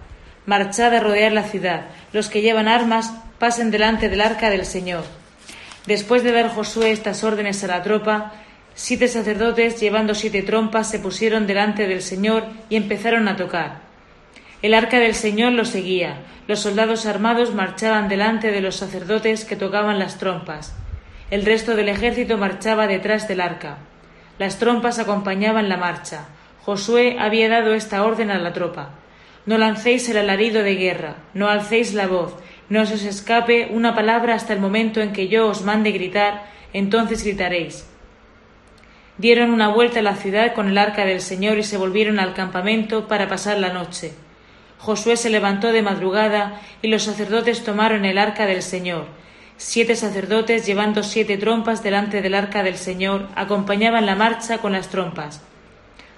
marchad 0.50 0.92
a 0.92 0.98
rodear 0.98 1.30
la 1.30 1.44
ciudad, 1.44 1.82
los 2.12 2.28
que 2.28 2.42
llevan 2.42 2.66
armas 2.66 3.14
pasen 3.38 3.70
delante 3.70 4.08
del 4.08 4.20
arca 4.20 4.50
del 4.50 4.66
Señor. 4.66 5.04
Después 5.86 6.24
de 6.24 6.32
dar 6.32 6.48
Josué 6.48 6.90
estas 6.90 7.22
órdenes 7.22 7.62
a 7.62 7.68
la 7.68 7.84
tropa, 7.84 8.32
siete 8.74 9.06
sacerdotes 9.06 9.78
llevando 9.80 10.12
siete 10.12 10.42
trompas 10.42 10.90
se 10.90 10.98
pusieron 10.98 11.46
delante 11.46 11.86
del 11.86 12.02
Señor 12.02 12.46
y 12.68 12.74
empezaron 12.74 13.28
a 13.28 13.36
tocar. 13.36 13.78
El 14.60 14.74
arca 14.74 14.98
del 14.98 15.14
Señor 15.14 15.52
los 15.52 15.68
seguía, 15.68 16.16
los 16.48 16.58
soldados 16.58 17.06
armados 17.06 17.54
marchaban 17.54 18.08
delante 18.08 18.50
de 18.50 18.60
los 18.60 18.74
sacerdotes 18.74 19.44
que 19.44 19.54
tocaban 19.54 20.00
las 20.00 20.18
trompas. 20.18 20.74
El 21.30 21.46
resto 21.46 21.76
del 21.76 21.88
ejército 21.88 22.38
marchaba 22.38 22.88
detrás 22.88 23.28
del 23.28 23.40
arca. 23.40 23.78
Las 24.36 24.58
trompas 24.58 24.98
acompañaban 24.98 25.68
la 25.68 25.76
marcha. 25.76 26.24
Josué 26.64 27.18
había 27.20 27.48
dado 27.48 27.72
esta 27.72 28.02
orden 28.02 28.32
a 28.32 28.38
la 28.40 28.52
tropa. 28.52 28.96
No 29.46 29.58
lancéis 29.58 30.08
el 30.08 30.18
alarido 30.18 30.62
de 30.62 30.74
guerra, 30.74 31.16
no 31.34 31.48
alcéis 31.48 31.94
la 31.94 32.06
voz, 32.06 32.34
no 32.68 32.84
se 32.86 32.94
os 32.94 33.04
escape 33.04 33.68
una 33.72 33.94
palabra 33.94 34.34
hasta 34.34 34.52
el 34.52 34.60
momento 34.60 35.00
en 35.00 35.12
que 35.12 35.28
yo 35.28 35.48
os 35.48 35.62
mande 35.62 35.92
gritar, 35.92 36.44
entonces 36.72 37.24
gritaréis. 37.24 37.86
Dieron 39.18 39.50
una 39.50 39.68
vuelta 39.68 39.98
a 39.98 40.02
la 40.02 40.14
ciudad 40.14 40.54
con 40.54 40.68
el 40.68 40.78
arca 40.78 41.04
del 41.04 41.20
Señor 41.20 41.58
y 41.58 41.62
se 41.62 41.76
volvieron 41.76 42.18
al 42.18 42.32
campamento 42.32 43.08
para 43.08 43.28
pasar 43.28 43.58
la 43.58 43.72
noche. 43.72 44.12
Josué 44.78 45.16
se 45.16 45.28
levantó 45.28 45.72
de 45.72 45.82
madrugada 45.82 46.60
y 46.80 46.88
los 46.88 47.02
sacerdotes 47.02 47.64
tomaron 47.64 48.04
el 48.04 48.16
arca 48.16 48.46
del 48.46 48.62
Señor. 48.62 49.06
Siete 49.58 49.94
sacerdotes 49.94 50.64
llevando 50.64 51.02
siete 51.02 51.36
trompas 51.36 51.82
delante 51.82 52.22
del 52.22 52.34
arca 52.34 52.62
del 52.62 52.76
Señor 52.78 53.28
acompañaban 53.34 54.06
la 54.06 54.14
marcha 54.14 54.58
con 54.58 54.72
las 54.72 54.88
trompas. 54.88 55.42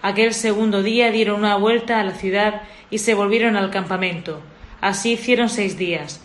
Aquel 0.02 0.35
segundo 0.35 0.82
día 0.82 1.12
dieron 1.12 1.38
una 1.38 1.56
vuelta 1.56 2.00
a 2.00 2.04
la 2.04 2.12
ciudad 2.12 2.62
y 2.90 2.99
se 2.99 3.14
volvieron 3.14 3.56
al 3.56 3.71
campamento. 3.71 4.42
Así 4.80 5.12
hicieron 5.12 5.49
seis 5.49 5.78
días. 5.78 6.21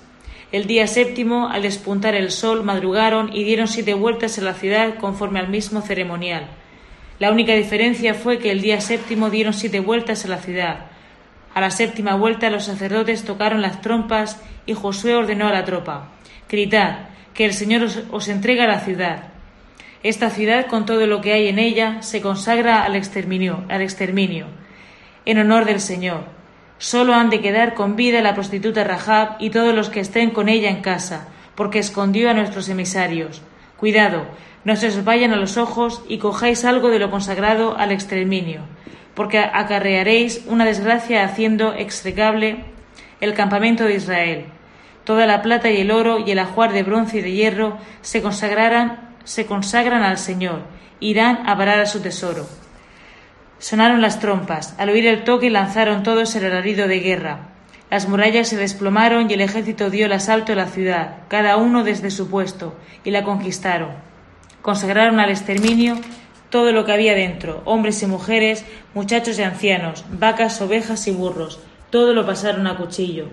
El 0.51 0.65
día 0.65 0.87
séptimo, 0.87 1.49
al 1.49 1.61
despuntar 1.61 2.15
el 2.15 2.31
sol, 2.31 2.63
madrugaron 2.63 3.31
y 3.31 3.43
dieron 3.43 3.67
siete 3.67 3.93
vueltas 3.93 4.37
en 4.39 4.45
la 4.45 4.55
ciudad 4.55 4.95
conforme 4.95 5.39
al 5.39 5.49
mismo 5.49 5.81
ceremonial. 5.81 6.47
La 7.19 7.31
única 7.31 7.53
diferencia 7.53 8.15
fue 8.15 8.39
que 8.39 8.51
el 8.51 8.61
día 8.61 8.81
séptimo 8.81 9.29
dieron 9.29 9.53
siete 9.53 9.79
vueltas 9.79 10.25
a 10.25 10.29
la 10.29 10.37
ciudad. 10.37 10.87
A 11.53 11.61
la 11.61 11.69
séptima 11.69 12.15
vuelta 12.15 12.49
los 12.49 12.65
sacerdotes 12.65 13.25
tocaron 13.25 13.61
las 13.61 13.81
trompas 13.81 14.41
y 14.65 14.73
Josué 14.73 15.15
ordenó 15.15 15.47
a 15.47 15.53
la 15.53 15.65
tropa 15.65 16.09
Gritad, 16.49 17.09
que 17.33 17.45
el 17.45 17.53
Señor 17.53 17.83
os, 17.83 18.03
os 18.11 18.27
entrega 18.27 18.67
la 18.67 18.79
ciudad. 18.79 19.36
Esta 20.03 20.29
ciudad, 20.29 20.67
con 20.67 20.85
todo 20.85 21.07
lo 21.07 21.21
que 21.21 21.33
hay 21.33 21.47
en 21.47 21.59
ella, 21.59 22.01
se 22.01 22.21
consagra 22.21 22.83
al 22.83 22.95
exterminio, 22.95 23.63
al 23.69 23.81
exterminio, 23.81 24.47
en 25.25 25.39
honor 25.39 25.65
del 25.65 25.79
Señor 25.79 26.37
Solo 26.79 27.15
han 27.15 27.31
de 27.31 27.41
quedar 27.41 27.73
con 27.73 27.95
vida 27.95 28.21
la 28.21 28.35
prostituta 28.35 28.83
Rahab 28.83 29.37
y 29.39 29.49
todos 29.49 29.73
los 29.73 29.89
que 29.89 29.99
estén 29.99 30.29
con 30.29 30.47
ella 30.47 30.69
en 30.69 30.81
casa, 30.81 31.27
porque 31.55 31.79
escondió 31.79 32.29
a 32.29 32.35
nuestros 32.35 32.69
emisarios. 32.69 33.41
Cuidado, 33.77 34.27
no 34.63 34.75
se 34.75 34.87
os 34.87 35.03
vayan 35.03 35.33
a 35.33 35.37
los 35.37 35.57
ojos 35.57 36.03
y 36.07 36.19
cojáis 36.19 36.65
algo 36.65 36.89
de 36.89 36.99
lo 36.99 37.09
consagrado 37.09 37.75
al 37.77 37.91
exterminio, 37.91 38.61
porque 39.15 39.39
acarrearéis 39.39 40.43
una 40.47 40.65
desgracia 40.65 41.23
haciendo 41.23 41.73
extregable 41.73 42.65
el 43.21 43.33
campamento 43.33 43.85
de 43.85 43.95
Israel. 43.95 44.45
Toda 45.03 45.25
la 45.25 45.41
plata 45.41 45.71
y 45.71 45.81
el 45.81 45.89
oro 45.89 46.19
y 46.19 46.29
el 46.29 46.39
ajuar 46.39 46.73
de 46.73 46.83
bronce 46.83 47.19
y 47.19 47.21
de 47.21 47.31
hierro 47.31 47.77
se 48.01 48.21
consagrarán, 48.21 49.06
se 49.27 49.45
consagran 49.45 50.03
al 50.03 50.17
Señor, 50.17 50.61
irán 51.01 51.49
a 51.49 51.57
parar 51.57 51.81
a 51.81 51.85
su 51.85 51.99
tesoro. 51.99 52.47
Sonaron 53.59 54.01
las 54.01 54.21
trompas. 54.21 54.73
Al 54.77 54.87
oír 54.87 55.05
el 55.05 55.25
toque 55.25 55.49
lanzaron 55.49 56.01
todos 56.01 56.33
el 56.35 56.45
alarido 56.45 56.87
de 56.87 57.01
guerra. 57.01 57.49
Las 57.91 58.07
murallas 58.07 58.47
se 58.47 58.55
desplomaron 58.55 59.29
y 59.29 59.33
el 59.33 59.41
ejército 59.41 59.89
dio 59.89 60.05
el 60.05 60.13
asalto 60.13 60.53
a 60.53 60.55
la 60.55 60.67
ciudad, 60.67 61.17
cada 61.27 61.57
uno 61.57 61.83
desde 61.83 62.09
su 62.09 62.29
puesto, 62.29 62.73
y 63.03 63.11
la 63.11 63.25
conquistaron. 63.25 63.89
Consagraron 64.61 65.19
al 65.19 65.29
exterminio 65.29 65.97
todo 66.49 66.71
lo 66.71 66.85
que 66.85 66.93
había 66.93 67.13
dentro, 67.13 67.61
hombres 67.65 68.01
y 68.03 68.05
mujeres, 68.05 68.65
muchachos 68.93 69.37
y 69.39 69.43
ancianos, 69.43 70.05
vacas, 70.09 70.61
ovejas 70.61 71.05
y 71.07 71.11
burros, 71.11 71.59
todo 71.89 72.13
lo 72.13 72.25
pasaron 72.25 72.65
a 72.67 72.77
cuchillo. 72.77 73.25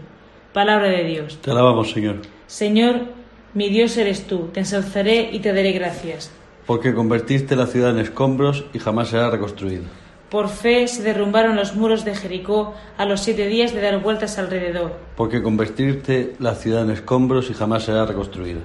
Palabra 0.53 0.89
de 0.89 1.05
Dios. 1.05 1.39
Te 1.41 1.53
alabamos, 1.53 1.93
Señor. 1.93 2.23
Señor, 2.49 3.14
mi 3.55 3.69
Dios 3.69 3.97
eres 3.97 4.27
tú, 4.27 4.49
te 4.53 4.61
ensalzaré 4.61 5.31
y 5.33 5.39
te 5.39 5.53
daré 5.53 5.73
gracias. 5.73 6.31
Porque 6.67 6.93
convertiste 6.93 7.55
la 7.57 7.67
ciudad 7.67 7.91
en 7.91 8.01
escombros 8.01 8.65
y 8.73 8.79
jamás 8.79 9.09
será 9.09 9.31
reconstruida. 9.31 9.85
Por 10.29 10.49
fe 10.49 10.89
se 10.89 11.03
derrumbaron 11.03 11.55
los 11.55 11.77
muros 11.77 12.05
de 12.05 12.17
Jericó 12.17 12.75
a 12.99 13.05
los 13.05 13.21
siete 13.21 13.47
días 13.47 13.73
de 13.73 13.81
dar 13.81 14.01
vueltas 14.03 14.39
alrededor. 14.39 14.99
Porque 15.17 15.43
convertirte 15.43 16.35
la 16.41 16.57
ciudad 16.57 16.83
en 16.83 16.91
escombros 16.91 17.51
y 17.51 17.55
jamás 17.55 17.85
será 17.85 18.07
reconstruida. 18.07 18.61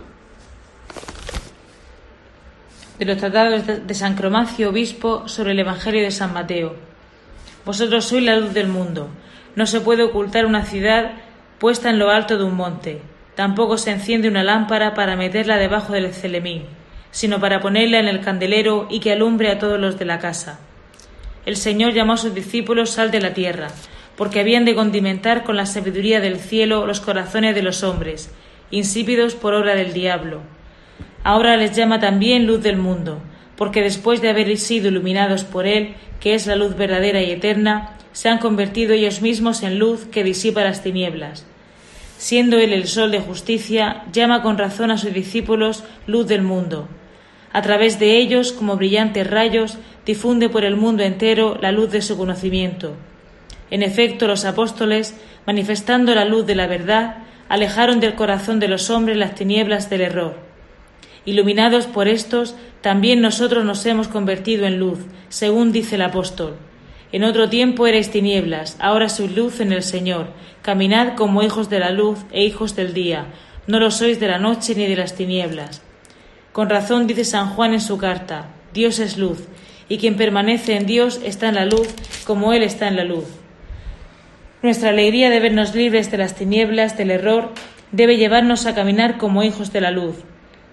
De 2.97 3.05
los 3.05 3.17
tratados 3.17 3.63
de 3.85 3.93
San 3.93 4.15
Cromacio, 4.15 4.69
obispo, 4.69 5.27
sobre 5.27 5.51
el 5.51 5.59
Evangelio 5.59 6.01
de 6.01 6.11
San 6.11 6.33
Mateo. 6.33 6.75
Vosotros 7.65 8.05
sois 8.05 8.23
la 8.23 8.37
luz 8.37 8.53
del 8.53 8.67
mundo. 8.67 9.09
No 9.55 9.67
se 9.67 9.81
puede 9.81 10.03
ocultar 10.03 10.45
una 10.45 10.65
ciudad 10.65 11.11
puesta 11.59 11.91
en 11.91 11.99
lo 11.99 12.09
alto 12.09 12.37
de 12.37 12.45
un 12.45 12.55
monte. 12.55 13.01
Tampoco 13.35 13.77
se 13.77 13.91
enciende 13.91 14.27
una 14.27 14.43
lámpara 14.43 14.93
para 14.93 15.15
meterla 15.15 15.57
debajo 15.57 15.93
del 15.93 16.13
celemín, 16.13 16.65
sino 17.11 17.39
para 17.39 17.61
ponerla 17.61 17.99
en 17.99 18.07
el 18.07 18.21
candelero 18.21 18.87
y 18.89 18.99
que 18.99 19.11
alumbre 19.11 19.49
a 19.49 19.59
todos 19.59 19.79
los 19.79 19.97
de 19.97 20.05
la 20.05 20.19
casa 20.19 20.59
el 21.49 21.55
Señor 21.55 21.93
llamó 21.93 22.13
a 22.13 22.17
sus 22.17 22.35
discípulos 22.35 22.91
sal 22.91 23.09
de 23.09 23.21
la 23.21 23.33
tierra, 23.33 23.69
porque 24.15 24.39
habían 24.39 24.65
de 24.65 24.75
condimentar 24.75 25.43
con 25.43 25.57
la 25.57 25.65
sabiduría 25.65 26.19
del 26.19 26.37
cielo 26.37 26.85
los 26.85 26.99
corazones 26.99 27.55
de 27.55 27.63
los 27.63 27.81
hombres, 27.83 28.31
insípidos 28.69 29.33
por 29.33 29.55
obra 29.55 29.73
del 29.73 29.91
diablo. 29.91 30.41
Ahora 31.23 31.57
les 31.57 31.75
llama 31.75 31.99
también 31.99 32.45
luz 32.45 32.61
del 32.61 32.77
mundo, 32.77 33.19
porque 33.55 33.81
después 33.81 34.21
de 34.21 34.29
haber 34.29 34.55
sido 34.57 34.89
iluminados 34.89 35.43
por 35.43 35.65
Él, 35.65 35.95
que 36.19 36.35
es 36.35 36.45
la 36.45 36.55
luz 36.55 36.75
verdadera 36.75 37.21
y 37.23 37.31
eterna, 37.31 37.97
se 38.11 38.29
han 38.29 38.37
convertido 38.37 38.93
ellos 38.93 39.23
mismos 39.23 39.63
en 39.63 39.79
luz 39.79 40.05
que 40.05 40.23
disipa 40.23 40.63
las 40.63 40.83
tinieblas. 40.83 41.47
Siendo 42.19 42.57
Él 42.57 42.73
el 42.73 42.85
sol 42.89 43.11
de 43.11 43.21
justicia, 43.21 44.03
llama 44.11 44.41
con 44.41 44.57
razón 44.57 44.91
a 44.91 44.97
sus 44.97 45.13
discípulos 45.13 45.85
luz 46.05 46.27
del 46.27 46.41
mundo. 46.41 46.89
A 47.53 47.61
través 47.61 47.97
de 47.97 48.17
ellos, 48.17 48.51
como 48.51 48.75
brillantes 48.75 49.25
rayos, 49.25 49.77
difunde 50.05 50.49
por 50.49 50.65
el 50.65 50.75
mundo 50.75 51.03
entero 51.03 51.57
la 51.61 51.71
luz 51.71 51.91
de 51.91 52.01
su 52.01 52.17
conocimiento. 52.17 52.97
En 53.71 53.83
efecto, 53.83 54.27
los 54.27 54.43
apóstoles, 54.43 55.15
manifestando 55.47 56.13
la 56.13 56.25
luz 56.25 56.45
de 56.45 56.55
la 56.55 56.67
verdad, 56.67 57.19
alejaron 57.47 58.01
del 58.01 58.15
corazón 58.15 58.59
de 58.59 58.67
los 58.67 58.89
hombres 58.89 59.15
las 59.15 59.33
tinieblas 59.33 59.89
del 59.89 60.01
error. 60.01 60.35
Iluminados 61.23 61.87
por 61.87 62.09
estos, 62.09 62.53
también 62.81 63.21
nosotros 63.21 63.63
nos 63.63 63.85
hemos 63.85 64.09
convertido 64.09 64.65
en 64.65 64.77
luz, 64.77 64.99
según 65.29 65.71
dice 65.71 65.95
el 65.95 66.01
apóstol. 66.01 66.57
En 67.11 67.23
otro 67.23 67.49
tiempo 67.49 67.87
erais 67.87 68.11
tinieblas, 68.11 68.77
ahora 68.79 69.09
sois 69.09 69.35
luz 69.35 69.61
en 69.61 69.73
el 69.73 69.81
Señor. 69.81 70.27
Caminad 70.61 71.15
como 71.15 71.41
hijos 71.41 71.69
de 71.69 71.79
la 71.79 71.89
luz 71.89 72.19
e 72.31 72.43
hijos 72.43 72.75
del 72.75 72.93
día. 72.93 73.25
No 73.65 73.79
lo 73.79 73.89
sois 73.89 74.19
de 74.19 74.27
la 74.27 74.37
noche 74.37 74.75
ni 74.75 74.85
de 74.85 74.95
las 74.95 75.15
tinieblas. 75.15 75.81
Con 76.51 76.69
razón 76.69 77.07
dice 77.07 77.25
San 77.25 77.49
Juan 77.49 77.73
en 77.73 77.81
su 77.81 77.97
carta, 77.97 78.49
Dios 78.73 78.99
es 78.99 79.17
luz, 79.17 79.47
y 79.87 79.97
quien 79.97 80.17
permanece 80.17 80.75
en 80.75 80.85
Dios 80.85 81.19
está 81.23 81.49
en 81.49 81.55
la 81.55 81.65
luz 81.65 81.87
como 82.25 82.53
Él 82.53 82.61
está 82.61 82.87
en 82.87 82.95
la 82.95 83.05
luz. 83.05 83.25
Nuestra 84.61 84.89
alegría 84.89 85.29
de 85.29 85.39
vernos 85.39 85.73
libres 85.73 86.11
de 86.11 86.17
las 86.17 86.35
tinieblas, 86.35 86.97
del 86.97 87.11
error, 87.11 87.53
debe 87.91 88.17
llevarnos 88.17 88.65
a 88.65 88.75
caminar 88.75 89.17
como 89.17 89.41
hijos 89.41 89.71
de 89.73 89.81
la 89.81 89.89
luz. 89.89 90.17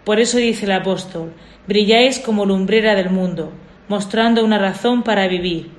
Por 0.05 0.21
eso 0.21 0.37
dice 0.39 0.67
el 0.67 0.73
apóstol, 0.73 1.33
brilláis 1.67 2.19
como 2.19 2.45
lumbrera 2.45 2.95
del 2.95 3.11
mundo, 3.11 3.53
mostrando 3.89 4.45
una 4.45 4.59
razón 4.59 5.03
para 5.03 5.29
vivir. 5.29 5.76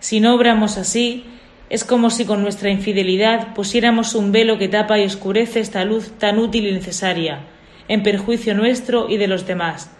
Si 0.00 0.20
no 0.20 0.34
obramos 0.34 0.76
así, 0.76 1.24
es 1.70 1.84
como 1.84 2.10
si 2.10 2.24
con 2.24 2.42
nuestra 2.42 2.70
infidelidad 2.70 3.54
pusiéramos 3.54 4.14
un 4.14 4.32
velo 4.32 4.58
que 4.58 4.68
tapa 4.68 4.98
y 4.98 5.04
oscurece 5.04 5.60
esta 5.60 5.84
luz 5.84 6.12
tan 6.18 6.38
útil 6.38 6.66
y 6.66 6.72
necesaria, 6.72 7.40
en 7.88 8.02
perjuicio 8.02 8.54
nuestro 8.54 9.08
y 9.08 9.16
de 9.16 9.28
los 9.28 9.46
demás. 9.46 9.90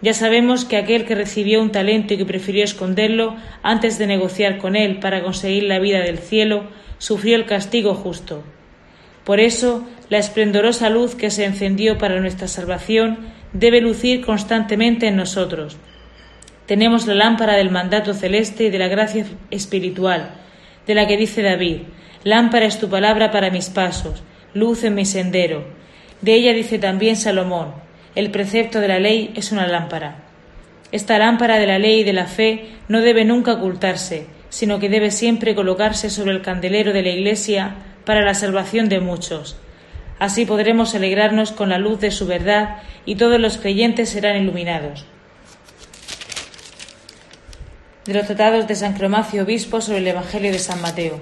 Ya 0.00 0.14
sabemos 0.14 0.64
que 0.64 0.76
aquel 0.76 1.04
que 1.04 1.14
recibió 1.14 1.60
un 1.60 1.72
talento 1.72 2.14
y 2.14 2.18
que 2.18 2.24
prefirió 2.24 2.62
esconderlo 2.62 3.36
antes 3.62 3.98
de 3.98 4.06
negociar 4.06 4.58
con 4.58 4.76
él 4.76 5.00
para 5.00 5.22
conseguir 5.22 5.64
la 5.64 5.80
vida 5.80 6.00
del 6.00 6.18
cielo, 6.18 6.64
sufrió 6.98 7.34
el 7.34 7.46
castigo 7.46 7.94
justo. 7.94 8.44
Por 9.24 9.40
eso, 9.40 9.86
la 10.08 10.18
esplendorosa 10.18 10.88
luz 10.88 11.14
que 11.14 11.30
se 11.30 11.44
encendió 11.44 11.98
para 11.98 12.20
nuestra 12.20 12.48
salvación 12.48 13.18
debe 13.52 13.80
lucir 13.80 14.24
constantemente 14.24 15.08
en 15.08 15.16
nosotros. 15.16 15.76
Tenemos 16.68 17.06
la 17.06 17.14
lámpara 17.14 17.56
del 17.56 17.70
mandato 17.70 18.12
celeste 18.12 18.64
y 18.64 18.70
de 18.70 18.78
la 18.78 18.88
gracia 18.88 19.24
espiritual, 19.50 20.34
de 20.86 20.94
la 20.94 21.06
que 21.06 21.16
dice 21.16 21.40
David, 21.40 21.78
Lámpara 22.24 22.66
es 22.66 22.78
tu 22.78 22.90
palabra 22.90 23.30
para 23.30 23.50
mis 23.50 23.70
pasos, 23.70 24.22
luz 24.52 24.84
en 24.84 24.94
mi 24.94 25.06
sendero. 25.06 25.64
De 26.20 26.34
ella 26.34 26.52
dice 26.52 26.78
también 26.78 27.16
Salomón, 27.16 27.72
el 28.14 28.30
precepto 28.30 28.80
de 28.80 28.88
la 28.88 28.98
ley 28.98 29.32
es 29.34 29.50
una 29.50 29.66
lámpara. 29.66 30.24
Esta 30.92 31.18
lámpara 31.18 31.56
de 31.56 31.66
la 31.66 31.78
ley 31.78 32.00
y 32.00 32.04
de 32.04 32.12
la 32.12 32.26
fe 32.26 32.66
no 32.86 33.00
debe 33.00 33.24
nunca 33.24 33.54
ocultarse, 33.54 34.26
sino 34.50 34.78
que 34.78 34.90
debe 34.90 35.10
siempre 35.10 35.54
colocarse 35.54 36.10
sobre 36.10 36.32
el 36.32 36.42
candelero 36.42 36.92
de 36.92 37.02
la 37.02 37.08
Iglesia 37.08 37.76
para 38.04 38.22
la 38.22 38.34
salvación 38.34 38.90
de 38.90 39.00
muchos. 39.00 39.56
Así 40.18 40.44
podremos 40.44 40.94
alegrarnos 40.94 41.50
con 41.50 41.70
la 41.70 41.78
luz 41.78 41.98
de 41.98 42.10
su 42.10 42.26
verdad 42.26 42.82
y 43.06 43.14
todos 43.14 43.40
los 43.40 43.56
creyentes 43.56 44.10
serán 44.10 44.36
iluminados. 44.36 45.06
De 48.08 48.14
los 48.14 48.24
tratados 48.24 48.66
de 48.66 48.74
San 48.74 48.94
Cromacio 48.94 49.42
Obispo 49.42 49.82
sobre 49.82 49.98
el 49.98 50.06
Evangelio 50.06 50.50
de 50.50 50.58
San 50.58 50.80
Mateo. 50.80 51.20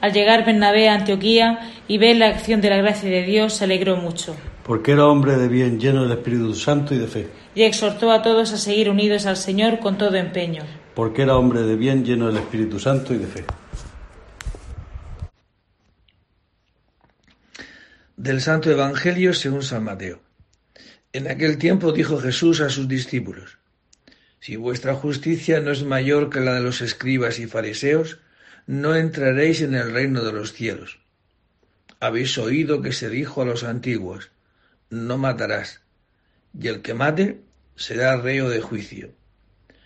Al 0.00 0.12
llegar 0.12 0.44
Bernabé 0.44 0.88
a 0.88 0.94
Antioquía 0.94 1.70
y 1.86 1.98
ver 1.98 2.16
la 2.16 2.26
acción 2.26 2.60
de 2.60 2.68
la 2.68 2.78
gracia 2.78 3.08
de 3.08 3.22
Dios, 3.22 3.54
se 3.54 3.62
alegró 3.62 3.96
mucho. 3.96 4.34
Porque 4.64 4.90
era 4.90 5.06
hombre 5.06 5.36
de 5.36 5.46
bien, 5.46 5.78
lleno 5.78 6.02
del 6.02 6.18
Espíritu 6.18 6.52
Santo 6.52 6.96
y 6.96 6.98
de 6.98 7.06
fe. 7.06 7.28
Y 7.54 7.62
exhortó 7.62 8.10
a 8.10 8.22
todos 8.22 8.52
a 8.52 8.56
seguir 8.56 8.90
unidos 8.90 9.24
al 9.24 9.36
Señor 9.36 9.78
con 9.78 9.98
todo 9.98 10.16
empeño. 10.16 10.64
Porque 10.96 11.22
era 11.22 11.36
hombre 11.36 11.62
de 11.62 11.76
bien, 11.76 12.04
lleno 12.04 12.26
del 12.26 12.38
Espíritu 12.38 12.80
Santo 12.80 13.14
y 13.14 13.18
de 13.18 13.26
fe. 13.28 13.44
Del 18.16 18.40
Santo 18.40 18.68
Evangelio 18.68 19.32
según 19.32 19.62
San 19.62 19.84
Mateo. 19.84 20.18
En 21.12 21.30
aquel 21.30 21.56
tiempo 21.56 21.92
dijo 21.92 22.18
Jesús 22.18 22.60
a 22.62 22.68
sus 22.68 22.88
discípulos, 22.88 23.58
Si 24.40 24.56
vuestra 24.56 24.94
justicia 24.94 25.60
no 25.60 25.70
es 25.70 25.84
mayor 25.84 26.30
que 26.30 26.40
la 26.40 26.54
de 26.54 26.60
los 26.60 26.80
escribas 26.80 27.38
y 27.38 27.46
fariseos, 27.46 28.18
no 28.66 28.94
entraréis 28.94 29.60
en 29.62 29.74
el 29.74 29.92
reino 29.92 30.22
de 30.22 30.32
los 30.32 30.52
cielos. 30.52 30.98
Habéis 32.00 32.36
oído 32.38 32.82
que 32.82 32.92
se 32.92 33.08
dijo 33.08 33.42
a 33.42 33.44
los 33.44 33.64
antiguos, 33.64 34.30
no 34.90 35.18
matarás, 35.18 35.80
y 36.58 36.68
el 36.68 36.82
que 36.82 36.94
mate 36.94 37.40
será 37.74 38.16
reo 38.16 38.48
de 38.48 38.60
juicio. 38.60 39.12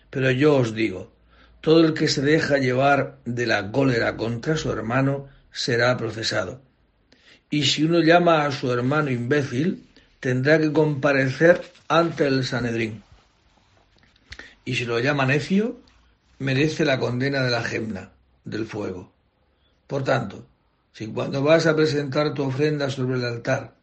Pero 0.09 0.31
yo 0.31 0.55
os 0.55 0.73
digo, 0.75 1.13
todo 1.61 1.85
el 1.85 1.93
que 1.93 2.07
se 2.07 2.21
deja 2.21 2.57
llevar 2.57 3.19
de 3.25 3.45
la 3.45 3.71
cólera 3.71 4.17
contra 4.17 4.57
su 4.57 4.71
hermano 4.71 5.29
será 5.51 5.95
procesado. 5.97 6.61
Y 7.49 7.65
si 7.65 7.83
uno 7.83 7.99
llama 7.99 8.45
a 8.45 8.51
su 8.51 8.71
hermano 8.71 9.11
imbécil, 9.11 9.87
tendrá 10.19 10.59
que 10.59 10.71
comparecer 10.71 11.61
ante 11.87 12.25
el 12.25 12.45
Sanedrín. 12.45 13.03
Y 14.65 14.75
si 14.75 14.85
lo 14.85 14.99
llama 14.99 15.25
necio, 15.25 15.79
merece 16.39 16.85
la 16.85 16.99
condena 16.99 17.41
de 17.43 17.51
la 17.51 17.63
gemna 17.63 18.11
del 18.43 18.65
fuego. 18.65 19.13
Por 19.87 20.03
tanto, 20.03 20.47
si 20.93 21.07
cuando 21.07 21.43
vas 21.43 21.67
a 21.67 21.75
presentar 21.75 22.33
tu 22.33 22.43
ofrenda 22.43 22.89
sobre 22.89 23.17
el 23.17 23.25
altar, 23.25 23.75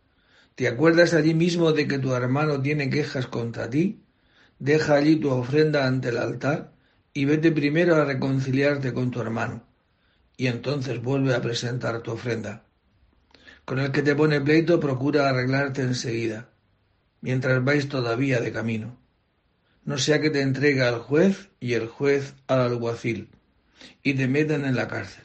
te 0.54 0.68
acuerdas 0.68 1.14
allí 1.14 1.34
mismo 1.34 1.72
de 1.72 1.86
que 1.86 1.98
tu 1.98 2.12
hermano 2.14 2.60
tiene 2.60 2.90
quejas 2.90 3.26
contra 3.26 3.70
ti, 3.70 4.02
deja 4.58 4.94
allí 4.94 5.16
tu 5.16 5.30
ofrenda 5.30 5.86
ante 5.86 6.08
el 6.08 6.18
altar 6.18 6.72
y 7.12 7.24
vete 7.24 7.52
primero 7.52 7.94
a 7.94 8.04
reconciliarte 8.04 8.92
con 8.92 9.10
tu 9.10 9.20
hermano, 9.20 9.64
y 10.36 10.48
entonces 10.48 11.00
vuelve 11.00 11.34
a 11.34 11.40
presentar 11.40 12.00
tu 12.02 12.10
ofrenda. 12.10 12.64
Con 13.64 13.78
el 13.78 13.92
que 13.92 14.02
te 14.02 14.16
pone 14.16 14.40
pleito 14.40 14.80
procura 14.80 15.28
arreglarte 15.28 15.82
enseguida, 15.82 16.48
mientras 17.20 17.64
vais 17.64 17.88
todavía 17.88 18.40
de 18.40 18.52
camino. 18.52 18.97
No 19.88 19.96
sea 19.96 20.20
que 20.20 20.28
te 20.28 20.42
entregue 20.42 20.82
al 20.82 20.98
juez 20.98 21.48
y 21.60 21.72
el 21.72 21.88
juez 21.88 22.34
al 22.46 22.60
alguacil 22.60 23.30
y 24.02 24.12
te 24.12 24.28
metan 24.28 24.66
en 24.66 24.76
la 24.76 24.86
cárcel. 24.86 25.24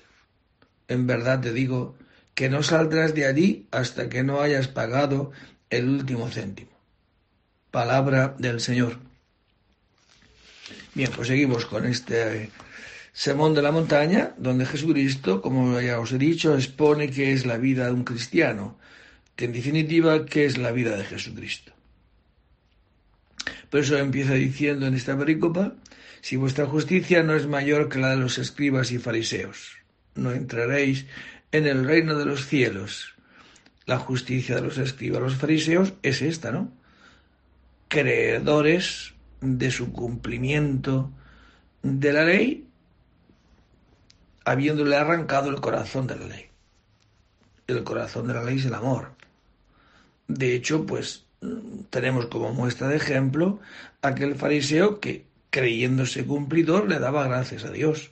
En 0.87 1.05
verdad 1.05 1.41
te 1.41 1.51
digo 1.51 1.97
que 2.33 2.47
no 2.47 2.63
saldrás 2.63 3.13
de 3.13 3.25
allí 3.25 3.67
hasta 3.71 4.07
que 4.07 4.23
no 4.23 4.39
hayas 4.39 4.69
pagado 4.69 5.33
el 5.69 5.89
último 5.89 6.29
céntimo. 6.29 6.71
Palabra 7.71 8.35
del 8.39 8.61
Señor. 8.61 8.99
Bien, 10.93 11.11
pues 11.13 11.27
seguimos 11.27 11.65
con 11.65 11.85
este 11.85 12.49
sermón 13.11 13.55
de 13.55 13.63
la 13.63 13.73
montaña, 13.73 14.33
donde 14.37 14.65
Jesucristo, 14.65 15.41
como 15.41 15.81
ya 15.81 15.99
os 15.99 16.13
he 16.13 16.17
dicho, 16.17 16.55
expone 16.55 17.11
qué 17.11 17.33
es 17.33 17.45
la 17.45 17.57
vida 17.57 17.87
de 17.87 17.91
un 17.91 18.05
cristiano, 18.05 18.77
que 19.35 19.43
en 19.43 19.51
definitiva, 19.51 20.25
qué 20.25 20.45
es 20.45 20.57
la 20.57 20.71
vida 20.71 20.95
de 20.95 21.03
Jesucristo. 21.03 21.72
Por 23.73 23.79
eso 23.79 23.97
empieza 23.97 24.35
diciendo 24.35 24.85
en 24.85 24.93
esta 24.93 25.17
pericopa 25.17 25.73
si 26.21 26.35
vuestra 26.35 26.67
justicia 26.67 27.23
no 27.23 27.33
es 27.33 27.47
mayor 27.47 27.89
que 27.89 27.97
la 27.97 28.11
de 28.11 28.17
los 28.17 28.37
escribas 28.37 28.91
y 28.91 28.99
fariseos, 28.99 29.77
no 30.13 30.31
entraréis 30.31 31.07
en 31.51 31.65
el 31.65 31.83
reino 31.83 32.15
de 32.15 32.25
los 32.25 32.45
cielos. 32.45 33.15
La 33.87 33.97
justicia 33.97 34.57
de 34.57 34.61
los 34.61 34.77
escribas 34.77 35.23
los 35.23 35.37
fariseos 35.37 35.93
es 36.03 36.21
esta, 36.21 36.51
¿no? 36.51 36.71
Creedores 37.87 39.15
de 39.41 39.71
su 39.71 39.91
cumplimiento 39.91 41.11
de 41.81 42.13
la 42.13 42.25
ley, 42.25 42.67
habiéndole 44.45 44.97
arrancado 44.97 45.49
el 45.49 45.59
corazón 45.61 46.05
de 46.05 46.15
la 46.15 46.27
ley. 46.27 46.45
El 47.65 47.83
corazón 47.83 48.27
de 48.27 48.35
la 48.35 48.43
ley 48.43 48.57
es 48.57 48.65
el 48.65 48.75
amor. 48.75 49.15
De 50.27 50.53
hecho, 50.53 50.85
pues 50.85 51.22
tenemos 51.89 52.27
como 52.27 52.53
muestra 52.53 52.87
de 52.87 52.97
ejemplo 52.97 53.59
aquel 54.01 54.35
fariseo 54.35 54.99
que 54.99 55.25
creyéndose 55.49 56.25
cumplidor, 56.25 56.89
le 56.89 56.99
daba 56.99 57.27
gracias 57.27 57.63
a 57.63 57.71
Dios. 57.71 58.11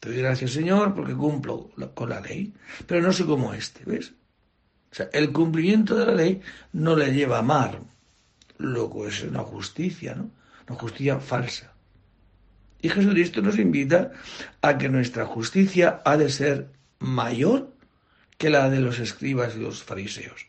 Te 0.00 0.08
doy 0.08 0.18
gracias, 0.18 0.50
Señor, 0.50 0.94
porque 0.94 1.14
cumplo 1.14 1.70
con 1.94 2.10
la 2.10 2.20
ley. 2.20 2.52
Pero 2.86 3.00
no 3.00 3.12
soy 3.12 3.26
como 3.26 3.54
este, 3.54 3.84
¿ves? 3.84 4.12
O 4.90 4.94
sea, 4.94 5.08
el 5.12 5.32
cumplimiento 5.32 5.96
de 5.96 6.06
la 6.06 6.14
ley 6.14 6.40
no 6.72 6.96
le 6.96 7.12
lleva 7.12 7.36
a 7.36 7.40
amar. 7.40 7.80
Luego 8.58 9.06
es 9.06 9.22
una 9.22 9.40
justicia, 9.40 10.14
¿no? 10.14 10.30
Una 10.68 10.78
justicia 10.78 11.18
falsa. 11.20 11.72
Y 12.80 12.88
Jesucristo 12.88 13.40
nos 13.40 13.58
invita 13.58 14.12
a 14.60 14.76
que 14.76 14.88
nuestra 14.88 15.26
justicia 15.26 16.02
ha 16.04 16.16
de 16.16 16.28
ser 16.28 16.68
mayor 16.98 17.72
que 18.36 18.50
la 18.50 18.68
de 18.68 18.80
los 18.80 18.98
escribas 18.98 19.54
y 19.56 19.60
los 19.60 19.82
fariseos. 19.82 20.46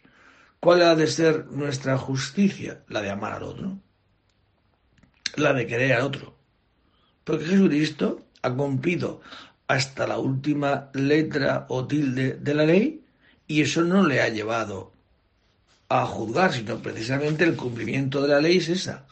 ¿Cuál 0.65 0.81
ha 0.81 0.95
de 0.95 1.07
ser 1.07 1.45
nuestra 1.51 1.95
justicia? 1.97 2.83
La 2.89 3.01
de 3.01 3.11
amar 3.11 3.33
al 3.33 3.43
otro 3.43 3.85
la 5.35 5.53
de 5.53 5.67
querer 5.67 5.93
al 5.93 6.03
otro. 6.03 6.35
Porque 7.23 7.45
Jesucristo 7.45 8.25
ha 8.41 8.53
cumplido 8.53 9.21
hasta 9.67 10.07
la 10.07 10.17
última 10.17 10.89
letra 10.93 11.65
o 11.69 11.85
tilde 11.85 12.33
de 12.33 12.53
la 12.53 12.65
ley 12.65 13.01
y 13.47 13.61
eso 13.61 13.81
no 13.83 14.05
le 14.05 14.21
ha 14.21 14.29
llevado 14.29 14.93
a 15.89 16.05
juzgar, 16.05 16.53
sino 16.53 16.81
precisamente 16.81 17.43
el 17.43 17.55
cumplimiento 17.55 18.21
de 18.21 18.27
la 18.27 18.41
ley 18.41 18.57
es 18.57 18.69
esa, 18.69 19.05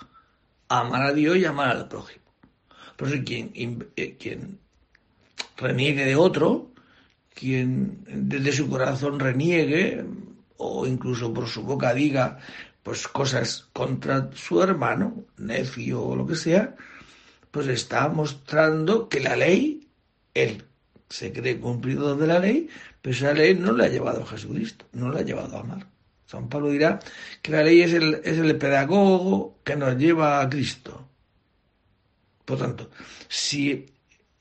amar 0.70 1.04
a 1.04 1.14
Dios 1.14 1.38
y 1.38 1.46
amar 1.46 1.76
al 1.76 1.88
prójimo. 1.88 2.24
Por 2.98 3.08
eso 3.08 3.24
quien, 3.26 3.52
eh, 3.96 4.16
quien 4.18 4.60
reniegue 5.58 6.06
de 6.06 6.16
otro, 6.16 6.72
quien 7.34 8.04
desde 8.08 8.52
su 8.52 8.70
corazón 8.70 9.20
reniegue 9.20 10.04
o 10.58 10.86
incluso 10.88 11.34
por 11.34 11.48
su 11.48 11.64
boca 11.64 11.94
diga 11.94 12.40
pues 12.84 13.08
cosas 13.08 13.70
contra 13.72 14.30
su 14.36 14.62
hermano, 14.62 15.26
necio 15.38 16.04
o 16.04 16.16
lo 16.16 16.28
que 16.28 16.36
sea, 16.36 16.76
pues 17.50 17.68
está 17.68 18.10
mostrando 18.10 19.08
que 19.08 19.22
la 19.22 19.38
ley, 19.38 19.88
él 20.34 20.66
se 21.10 21.32
cree 21.32 21.60
cumplido 21.60 22.16
de 22.16 22.28
la 22.28 22.40
ley, 22.40 22.70
pero 23.02 23.16
esa 23.16 23.34
ley 23.34 23.56
no 23.56 23.72
le 23.72 23.86
ha 23.86 23.90
llevado 23.90 24.24
a 24.24 24.26
Jesucristo, 24.26 24.86
no 24.92 25.12
le 25.12 25.20
ha 25.20 25.24
llevado 25.24 25.56
a 25.56 25.62
amar. 25.62 25.88
San 26.26 26.50
Pablo 26.50 26.72
dirá 26.72 27.00
que 27.42 27.52
la 27.52 27.64
ley 27.64 27.82
es 27.82 27.94
el, 27.94 28.16
es 28.24 28.38
el 28.38 28.58
pedagogo 28.58 29.60
que 29.64 29.76
nos 29.76 29.96
lleva 29.98 30.42
a 30.42 30.50
Cristo. 30.50 31.08
Por 32.44 32.58
tanto, 32.58 32.90
si 33.30 33.86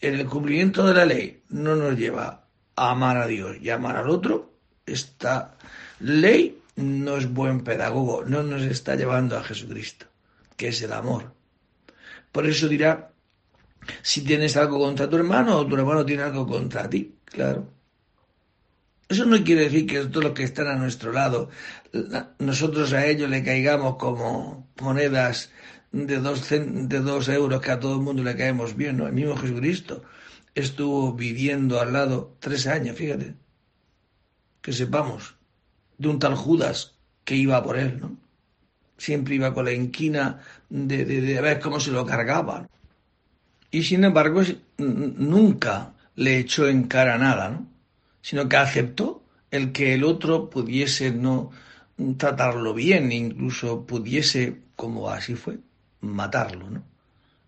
el 0.01 0.27
cumplimiento 0.27 0.85
de 0.87 0.95
la 0.95 1.05
ley 1.05 1.43
no 1.51 1.77
nos 1.77 1.97
lleva 1.97 2.47
a 2.75 2.91
amar 2.91 3.19
a 3.19 3.27
Dios 3.27 3.57
y 3.61 3.71
amar 3.71 3.97
al 3.97 4.09
otro, 4.09 4.55
esta 4.87 5.57
ley 6.03 6.59
no 6.77 7.17
es 7.17 7.33
buen 7.33 7.63
pedagogo, 7.63 8.25
no 8.25 8.43
nos 8.43 8.63
está 8.63 8.97
llevando 8.97 9.37
a 9.37 9.45
Jesucristo, 9.45 10.07
que 10.57 10.69
es 10.69 10.83
el 10.83 10.93
amor. 10.93 11.33
Por 12.33 12.47
eso 12.47 12.69
dirá, 12.69 13.13
si 14.03 14.23
tienes 14.23 14.57
algo 14.57 14.79
contra 14.79 15.09
tu 15.09 15.17
hermano 15.17 15.59
o 15.59 15.67
tu 15.67 15.77
hermano 15.77 16.05
tiene 16.05 16.23
algo 16.23 16.47
contra 16.47 16.89
ti, 16.89 17.15
claro. 17.25 17.69
Eso 19.09 19.27
no 19.27 19.45
quiere 19.45 19.65
decir 19.65 19.87
que 19.87 20.07
todos 20.07 20.25
los 20.25 20.33
que 20.33 20.45
están 20.45 20.69
a 20.69 20.77
nuestro 20.77 21.13
lado, 21.13 21.51
nosotros 22.39 22.93
a 22.95 23.07
ellos 23.07 23.29
le 23.29 23.45
caigamos 23.45 23.97
como 23.97 24.71
monedas 24.81 25.51
de 25.93 26.19
dos, 26.19 26.49
de 26.49 27.01
dos 27.01 27.29
euros 27.29 27.61
que 27.61 27.71
a 27.71 27.79
todo 27.79 27.97
el 27.97 28.01
mundo 28.01 28.23
le 28.23 28.37
caemos 28.37 28.75
bien. 28.75 29.01
El 29.01 29.13
mismo 29.13 29.37
Jesucristo 29.37 30.03
estuvo 30.55 31.13
viviendo 31.13 31.79
al 31.79 31.93
lado 31.93 32.37
tres 32.41 32.67
años, 32.67 32.97
fíjate. 32.97 33.35
Que 34.63 34.73
sepamos 34.73 35.35
de 36.03 36.09
un 36.09 36.19
tal 36.19 36.35
Judas 36.35 36.95
que 37.25 37.37
iba 37.37 37.63
por 37.63 37.79
él, 37.79 38.01
¿no? 38.01 38.17
Siempre 38.99 39.37
iba 39.37 39.55
con 39.55 39.65
la 39.65 39.73
inquina 39.73 40.41
de, 40.69 41.05
de, 41.05 41.41
ver 41.41 41.61
cómo 41.61 41.81
se 41.81 41.91
lo 41.91 42.05
cargaban. 42.05 42.69
Y 43.71 43.85
sin 43.85 44.05
embargo, 44.05 44.43
nunca 44.79 45.95
le 46.17 46.39
echó 46.39 46.69
en 46.69 46.85
cara 46.85 47.19
nada, 47.19 47.51
¿no? 47.51 47.67
Sino 48.21 48.49
que 48.49 48.57
aceptó 48.57 49.23
el 49.51 49.73
que 49.73 49.95
el 49.95 50.05
otro 50.05 50.51
pudiese 50.51 51.11
no 51.11 51.51
tratarlo 52.17 52.75
bien, 52.75 53.13
incluso 53.13 53.87
pudiese, 53.87 54.61
como 54.77 55.09
así 55.09 55.35
fue, 55.35 55.59
matarlo, 56.01 56.69
¿no? 56.71 56.83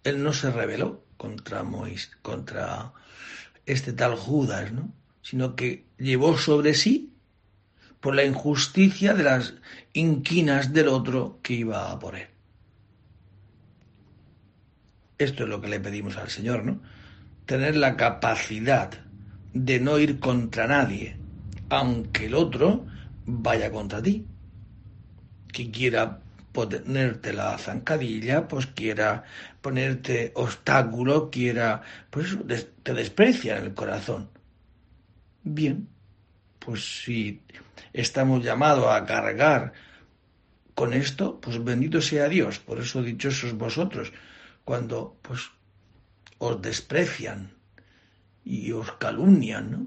Él 0.02 0.22
no 0.22 0.32
se 0.32 0.50
rebeló 0.50 1.04
contra 1.16 1.62
Moisés, 1.62 2.16
contra 2.22 2.92
este 3.66 3.92
tal 3.92 4.14
Judas, 4.16 4.72
¿no? 4.72 4.92
sino 5.24 5.56
que 5.56 5.86
llevó 5.98 6.36
sobre 6.36 6.74
sí 6.74 7.13
por 8.04 8.14
la 8.14 8.24
injusticia 8.26 9.14
de 9.14 9.22
las 9.22 9.54
inquinas 9.94 10.74
del 10.74 10.88
otro 10.88 11.38
que 11.42 11.54
iba 11.54 11.90
a 11.90 11.98
por 11.98 12.16
él. 12.16 12.26
Esto 15.16 15.44
es 15.44 15.48
lo 15.48 15.62
que 15.62 15.68
le 15.68 15.80
pedimos 15.80 16.18
al 16.18 16.28
Señor, 16.28 16.66
¿no? 16.66 16.82
Tener 17.46 17.76
la 17.76 17.96
capacidad 17.96 18.90
de 19.54 19.80
no 19.80 19.98
ir 19.98 20.20
contra 20.20 20.66
nadie, 20.66 21.16
aunque 21.70 22.26
el 22.26 22.34
otro 22.34 22.84
vaya 23.24 23.72
contra 23.72 24.02
ti. 24.02 24.26
Que 25.50 25.70
quiera 25.70 26.20
ponerte 26.52 27.32
la 27.32 27.56
zancadilla, 27.56 28.46
pues 28.48 28.66
quiera 28.66 29.24
ponerte 29.62 30.30
obstáculo, 30.34 31.30
quiera, 31.30 31.80
pues 32.10 32.36
te 32.82 32.92
desprecia 32.92 33.56
en 33.56 33.64
el 33.64 33.72
corazón. 33.72 34.28
Bien, 35.42 35.88
pues 36.64 37.04
si 37.04 37.42
estamos 37.92 38.42
llamados 38.42 38.86
a 38.86 39.04
cargar 39.04 39.72
con 40.74 40.92
esto, 40.92 41.38
pues 41.40 41.62
bendito 41.62 42.00
sea 42.00 42.28
Dios. 42.28 42.58
Por 42.58 42.80
eso 42.80 43.02
dichosos 43.02 43.52
vosotros, 43.54 44.12
cuando 44.64 45.16
pues 45.22 45.50
os 46.38 46.60
desprecian 46.60 47.52
y 48.44 48.72
os 48.72 48.92
calumnian, 48.92 49.70
¿no? 49.70 49.86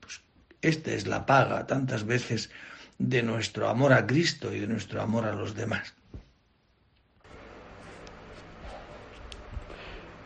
Pues 0.00 0.20
esta 0.62 0.92
es 0.92 1.06
la 1.06 1.26
paga 1.26 1.66
tantas 1.66 2.04
veces 2.04 2.50
de 2.98 3.22
nuestro 3.22 3.68
amor 3.68 3.92
a 3.92 4.06
Cristo 4.06 4.52
y 4.52 4.60
de 4.60 4.66
nuestro 4.66 5.00
amor 5.00 5.26
a 5.26 5.34
los 5.34 5.54
demás. 5.54 5.94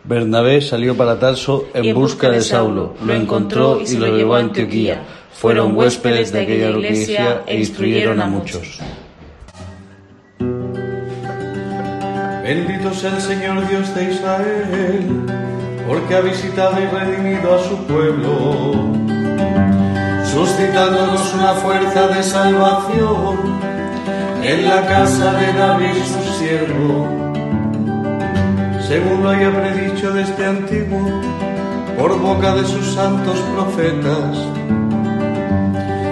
Bernabé 0.03 0.63
salió 0.63 0.97
para 0.97 1.19
Tarso 1.19 1.69
en 1.75 1.95
busca 1.95 2.31
de 2.31 2.41
Saulo, 2.41 2.97
lo 3.05 3.13
encontró 3.13 3.81
y 3.83 3.97
lo 3.97 4.17
llevó 4.17 4.35
a 4.35 4.41
Antioquía. 4.41 5.20
Fueron 5.33 5.77
huéspedes 5.77 6.33
de 6.33 6.43
aquella 6.43 6.71
iglesia 6.71 7.43
e 7.47 7.59
instruyeron 7.59 8.21
a 8.21 8.27
muchos. 8.27 8.81
Bendito 12.43 12.93
sea 12.93 13.15
el 13.15 13.23
Señor 13.23 13.69
Dios 13.69 13.95
de 13.95 14.13
Israel, 14.13 15.07
porque 15.87 16.17
ha 16.17 16.21
visitado 16.21 16.81
y 16.81 16.87
redimido 16.87 17.55
a 17.55 17.63
su 17.63 17.77
pueblo, 17.87 18.75
suscitándonos 20.25 21.33
una 21.35 21.55
fuerza 21.55 22.09
de 22.09 22.23
salvación 22.25 23.61
en 24.43 24.69
la 24.69 24.85
casa 24.85 25.33
de 25.35 25.53
David 25.53 25.95
su 25.95 26.39
siervo, 26.41 27.07
según 28.89 29.23
lo 29.23 29.31
haya 29.31 29.53
predicho 29.55 30.11
desde 30.13 30.45
antiguo 30.45 31.21
por 31.97 32.19
boca 32.19 32.55
de 32.57 32.65
sus 32.67 32.95
santos 32.95 33.39
profetas. 33.55 34.80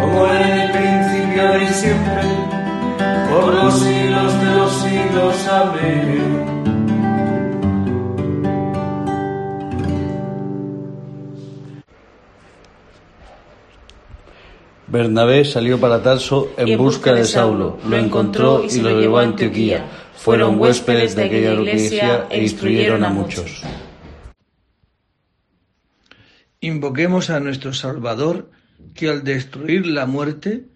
como 0.00 0.26
era 0.26 0.48
en 0.48 0.60
el 0.60 0.70
principio 0.72 1.62
y 1.62 1.66
siempre 1.68 2.22
por 3.30 3.54
los 3.54 3.78
siglos 3.78 4.40
de 4.40 4.54
los 4.54 4.72
siglos. 4.82 5.48
Amén. 5.48 6.50
Bernabé 14.90 15.44
salió 15.44 15.78
para 15.78 16.02
Tarso 16.02 16.50
en 16.56 16.76
busca 16.76 17.12
de 17.12 17.24
Saulo, 17.24 17.78
lo 17.86 17.96
encontró 17.96 18.64
y 18.68 18.80
lo 18.80 18.98
llevó 18.98 19.18
a 19.18 19.22
Antioquía. 19.22 19.86
Fueron 20.16 20.58
huéspedes 20.58 21.14
de 21.14 21.24
aquella 21.24 21.54
iglesia 21.54 22.26
e 22.28 22.42
instruyeron 22.42 23.04
a 23.04 23.10
muchos. 23.10 23.62
Invoquemos 26.60 27.30
a 27.30 27.38
nuestro 27.38 27.72
Salvador, 27.72 28.50
que 28.94 29.08
al 29.08 29.24
destruir 29.24 29.86
la 29.86 30.06
muerte 30.06 30.66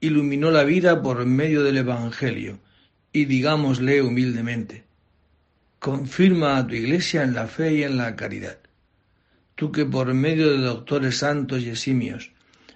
iluminó 0.00 0.50
la 0.50 0.64
vida 0.64 1.02
por 1.02 1.24
medio 1.26 1.62
del 1.62 1.78
Evangelio, 1.78 2.58
y 3.12 3.24
digámosle 3.24 4.02
humildemente, 4.02 4.84
confirma 5.78 6.58
a 6.58 6.66
tu 6.66 6.74
Iglesia 6.74 7.22
en 7.22 7.34
la 7.34 7.46
fe 7.46 7.74
y 7.74 7.82
en 7.82 7.96
la 7.96 8.16
caridad. 8.16 8.58
Tú 9.54 9.72
que 9.72 9.84
por 9.84 10.12
medio 10.14 10.50
de 10.50 10.58
doctores 10.58 11.18
santos 11.18 11.62
y 11.62 11.70
eximios 11.70 12.30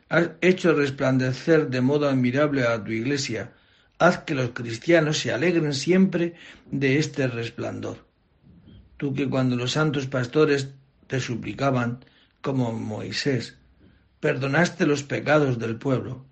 has 0.08 0.30
hecho 0.40 0.74
resplandecer 0.74 1.68
de 1.68 1.80
modo 1.80 2.08
admirable 2.08 2.64
a 2.64 2.82
tu 2.82 2.92
Iglesia, 2.92 3.52
haz 3.98 4.18
que 4.18 4.34
los 4.34 4.50
cristianos 4.50 5.18
se 5.18 5.32
alegren 5.32 5.72
siempre 5.72 6.34
de 6.70 6.98
este 6.98 7.26
resplandor. 7.26 8.06
Tú 8.96 9.14
que 9.14 9.28
cuando 9.28 9.56
los 9.56 9.72
santos 9.72 10.06
pastores 10.06 10.70
te 11.06 11.20
suplicaban, 11.20 12.04
como 12.40 12.72
Moisés, 12.72 13.56
perdonaste 14.24 14.86
los 14.86 15.02
pecados 15.02 15.58
del 15.58 15.76
pueblo, 15.76 16.24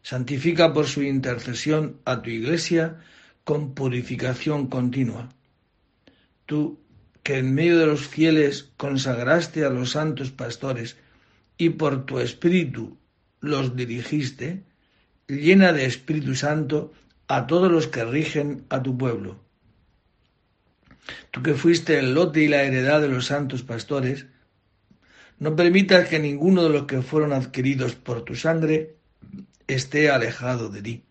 Santifica 0.00 0.72
por 0.72 0.86
su 0.86 1.02
intercesión 1.02 2.00
a 2.06 2.22
tu 2.22 2.30
iglesia 2.30 2.96
con 3.44 3.74
purificación 3.74 4.68
continua. 4.68 5.28
Tú, 6.46 6.80
que 7.22 7.36
en 7.36 7.54
medio 7.54 7.76
de 7.78 7.84
los 7.84 8.06
fieles 8.06 8.70
consagraste 8.78 9.66
a 9.66 9.68
los 9.68 9.90
santos 9.90 10.30
pastores 10.30 10.96
y 11.58 11.68
por 11.68 12.06
tu 12.06 12.20
espíritu 12.20 12.96
los 13.40 13.76
dirigiste, 13.76 14.62
llena 15.28 15.74
de 15.74 15.84
Espíritu 15.84 16.34
Santo 16.36 16.94
a 17.28 17.46
todos 17.46 17.70
los 17.70 17.86
que 17.86 18.02
rigen 18.06 18.64
a 18.70 18.82
tu 18.82 18.96
pueblo. 18.96 19.44
Tú 21.32 21.42
que 21.42 21.52
fuiste 21.52 21.98
el 21.98 22.14
lote 22.14 22.40
y 22.40 22.48
la 22.48 22.62
heredad 22.62 23.02
de 23.02 23.08
los 23.08 23.26
santos 23.26 23.62
pastores, 23.62 24.24
no 25.38 25.54
permitas 25.54 26.08
que 26.08 26.18
ninguno 26.18 26.62
de 26.62 26.70
los 26.70 26.84
que 26.84 27.02
fueron 27.02 27.32
adquiridos 27.32 27.94
por 27.94 28.22
tu 28.22 28.34
sangre 28.34 28.96
esté 29.66 30.10
alejado 30.10 30.68
de 30.68 30.82
ti. 30.82 31.04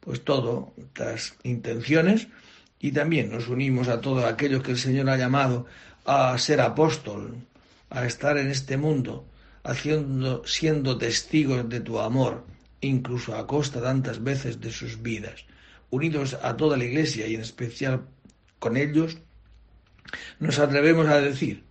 Pues 0.00 0.24
todo, 0.24 0.72
estas 0.76 1.36
intenciones, 1.42 2.28
y 2.80 2.92
también 2.92 3.30
nos 3.30 3.48
unimos 3.48 3.88
a 3.88 4.00
todos 4.00 4.24
aquellos 4.24 4.62
que 4.62 4.72
el 4.72 4.78
Señor 4.78 5.10
ha 5.10 5.16
llamado 5.16 5.66
a 6.04 6.36
ser 6.38 6.60
apóstol, 6.60 7.36
a 7.90 8.06
estar 8.06 8.38
en 8.38 8.48
este 8.50 8.76
mundo, 8.76 9.26
haciendo, 9.64 10.46
siendo 10.46 10.96
testigos 10.96 11.68
de 11.68 11.80
tu 11.80 11.98
amor, 11.98 12.44
incluso 12.80 13.36
a 13.36 13.46
costa 13.46 13.82
tantas 13.82 14.22
veces 14.22 14.60
de 14.60 14.70
sus 14.70 15.02
vidas, 15.02 15.44
unidos 15.90 16.38
a 16.42 16.56
toda 16.56 16.76
la 16.76 16.84
Iglesia 16.84 17.26
y 17.26 17.34
en 17.34 17.40
especial 17.40 18.06
con 18.58 18.76
ellos, 18.76 19.18
nos 20.38 20.58
atrevemos 20.58 21.06
a 21.08 21.20
decir, 21.20 21.67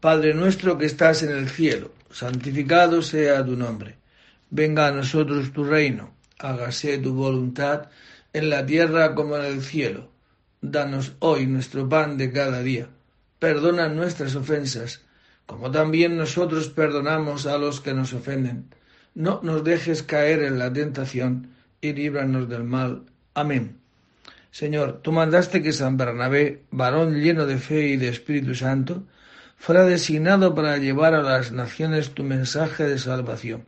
Padre 0.00 0.32
nuestro 0.32 0.78
que 0.78 0.86
estás 0.86 1.22
en 1.22 1.30
el 1.30 1.48
cielo, 1.48 1.92
santificado 2.10 3.02
sea 3.02 3.44
tu 3.44 3.56
nombre 3.56 3.98
Venga 4.50 4.86
a 4.86 4.92
nosotros 4.92 5.52
tu 5.52 5.64
reino, 5.64 6.14
hágase 6.38 6.96
tu 6.98 7.12
voluntad 7.12 7.90
en 8.32 8.48
la 8.48 8.64
tierra 8.64 9.14
como 9.14 9.36
en 9.36 9.44
el 9.44 9.62
cielo. 9.62 10.08
Danos 10.62 11.12
hoy 11.18 11.46
nuestro 11.46 11.86
pan 11.86 12.16
de 12.16 12.32
cada 12.32 12.62
día. 12.62 12.88
Perdona 13.38 13.88
nuestras 13.88 14.34
ofensas, 14.36 15.02
como 15.44 15.70
también 15.70 16.16
nosotros 16.16 16.68
perdonamos 16.68 17.46
a 17.46 17.58
los 17.58 17.82
que 17.82 17.92
nos 17.92 18.14
ofenden. 18.14 18.72
No 19.14 19.40
nos 19.42 19.64
dejes 19.64 20.02
caer 20.02 20.42
en 20.42 20.58
la 20.58 20.72
tentación 20.72 21.50
y 21.82 21.92
líbranos 21.92 22.48
del 22.48 22.64
mal. 22.64 23.02
Amén. 23.34 23.76
Señor, 24.50 25.00
tú 25.02 25.12
mandaste 25.12 25.62
que 25.62 25.72
San 25.74 25.98
Bernabé, 25.98 26.62
varón 26.70 27.20
lleno 27.20 27.44
de 27.44 27.58
fe 27.58 27.88
y 27.88 27.96
de 27.98 28.08
Espíritu 28.08 28.54
Santo, 28.54 29.04
fuera 29.58 29.84
designado 29.84 30.54
para 30.54 30.78
llevar 30.78 31.14
a 31.14 31.22
las 31.22 31.52
naciones 31.52 32.14
tu 32.14 32.22
mensaje 32.22 32.84
de 32.84 32.98
salvación. 32.98 33.66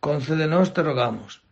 Concédenos, 0.00 0.72
te 0.72 0.82
rogamos, 0.82 1.42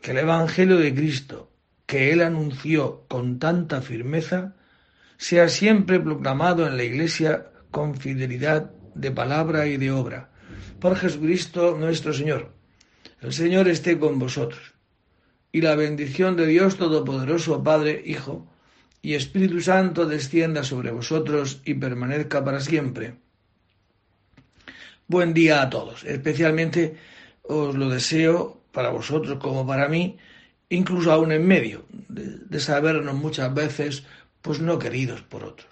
que 0.00 0.12
el 0.12 0.18
Evangelio 0.18 0.78
de 0.78 0.94
Cristo, 0.94 1.50
que 1.84 2.12
él 2.12 2.22
anunció 2.22 3.04
con 3.08 3.38
tanta 3.38 3.82
firmeza, 3.82 4.54
sea 5.16 5.48
siempre 5.48 5.98
proclamado 5.98 6.66
en 6.66 6.76
la 6.76 6.84
Iglesia 6.84 7.48
con 7.72 7.96
fidelidad 7.96 8.70
de 8.94 9.10
palabra 9.10 9.66
y 9.66 9.76
de 9.76 9.90
obra. 9.90 10.30
Por 10.80 10.96
Jesucristo 10.96 11.76
nuestro 11.76 12.12
Señor. 12.12 12.52
El 13.20 13.32
Señor 13.32 13.68
esté 13.68 13.98
con 13.98 14.20
vosotros. 14.20 14.74
Y 15.50 15.60
la 15.60 15.74
bendición 15.74 16.36
de 16.36 16.46
Dios 16.46 16.76
Todopoderoso, 16.76 17.64
Padre, 17.64 18.00
Hijo 18.06 18.48
y 19.02 19.14
Espíritu 19.14 19.60
Santo 19.60 20.06
descienda 20.06 20.64
sobre 20.64 20.90
vosotros 20.90 21.60
y 21.64 21.74
permanezca 21.74 22.44
para 22.44 22.60
siempre. 22.60 23.14
Buen 25.06 25.32
día 25.34 25.62
a 25.62 25.70
todos. 25.70 26.04
Especialmente 26.04 26.96
os 27.42 27.74
lo 27.74 27.88
deseo 27.88 28.60
para 28.72 28.90
vosotros 28.90 29.38
como 29.38 29.66
para 29.66 29.88
mí, 29.88 30.18
incluso 30.68 31.12
aún 31.12 31.32
en 31.32 31.46
medio 31.46 31.86
de, 32.08 32.60
sabernos 32.60 33.14
muchas 33.14 33.52
veces 33.54 34.04
pues 34.42 34.60
no 34.60 34.78
queridos 34.78 35.22
por 35.22 35.44
otros. 35.44 35.70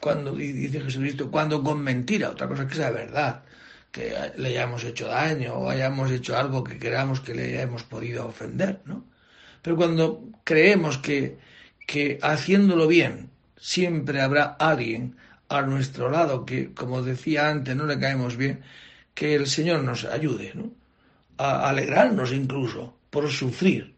Cuando 0.00 0.34
dice 0.34 0.80
Jesucristo, 0.80 1.30
cuando 1.30 1.62
con 1.62 1.80
mentira, 1.80 2.30
otra 2.30 2.48
cosa 2.48 2.66
que 2.66 2.74
sea 2.74 2.90
verdad, 2.90 3.44
que 3.90 4.14
le 4.36 4.48
hayamos 4.50 4.84
hecho 4.84 5.08
daño 5.08 5.54
o 5.54 5.70
hayamos 5.70 6.10
hecho 6.10 6.36
algo 6.36 6.62
que 6.62 6.78
creamos 6.78 7.20
que 7.20 7.34
le 7.34 7.54
hayamos 7.54 7.82
podido 7.84 8.26
ofender, 8.26 8.80
¿no? 8.84 9.04
Pero 9.66 9.74
cuando 9.74 10.22
creemos 10.44 10.96
que, 10.98 11.38
que 11.88 12.20
haciéndolo 12.22 12.86
bien 12.86 13.30
siempre 13.56 14.20
habrá 14.20 14.44
alguien 14.60 15.16
a 15.48 15.60
nuestro 15.62 16.08
lado 16.08 16.46
que, 16.46 16.72
como 16.72 17.02
decía 17.02 17.50
antes, 17.50 17.74
no 17.74 17.84
le 17.84 17.98
caemos 17.98 18.36
bien, 18.36 18.62
que 19.12 19.34
el 19.34 19.48
Señor 19.48 19.82
nos 19.82 20.04
ayude, 20.04 20.52
¿no? 20.54 20.70
A 21.36 21.68
alegrarnos 21.68 22.30
incluso 22.30 22.96
por 23.10 23.28
sufrir, 23.28 23.96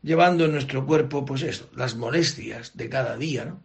llevando 0.00 0.44
en 0.44 0.52
nuestro 0.52 0.86
cuerpo, 0.86 1.24
pues 1.24 1.42
eso, 1.42 1.68
las 1.74 1.96
molestias 1.96 2.76
de 2.76 2.88
cada 2.88 3.16
día, 3.16 3.46
¿no? 3.46 3.64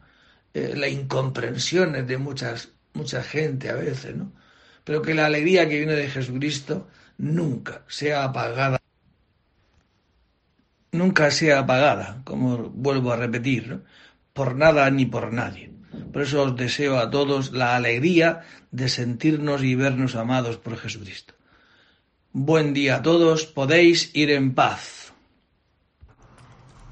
Eh, 0.56 0.74
las 0.76 0.90
incomprensiones 0.90 2.08
de 2.08 2.18
muchas, 2.18 2.70
mucha 2.94 3.22
gente 3.22 3.70
a 3.70 3.76
veces, 3.76 4.16
¿no? 4.16 4.32
Pero 4.84 5.04
que 5.04 5.14
la 5.14 5.28
alegría 5.28 5.70
que 5.70 5.78
viene 5.78 5.94
de 5.94 6.10
Jesucristo 6.10 6.88
nunca 7.20 7.84
sea 7.88 8.24
apagada, 8.24 8.81
nunca 10.92 11.32
sea 11.32 11.60
apagada, 11.60 12.22
como 12.24 12.70
vuelvo 12.70 13.12
a 13.12 13.18
repetir, 13.18 13.68
¿no? 13.68 13.82
por 14.34 14.56
nada 14.56 14.90
ni 14.90 15.06
por 15.06 15.34
nadie. 15.34 15.72
Por 16.14 16.22
eso 16.22 16.44
os 16.44 16.56
deseo 16.56 17.00
a 17.00 17.10
todos 17.10 17.52
la 17.52 17.76
alegría 17.76 18.42
de 18.72 18.88
sentirnos 18.88 19.64
y 19.64 19.76
vernos 19.76 20.16
amados 20.16 20.58
por 20.58 20.78
Jesucristo. 20.78 21.34
Buen 22.32 22.74
día 22.74 22.98
a 22.98 23.02
todos, 23.02 23.46
podéis 23.46 24.12
ir 24.14 24.32
en 24.32 24.54
paz. 24.54 25.12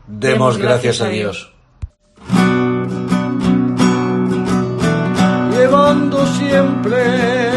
Demos 0.07 0.57
gracias 0.57 1.01
a 1.01 1.09
Dios. 1.09 1.53
Llevando 5.53 6.25
siempre 6.25 7.48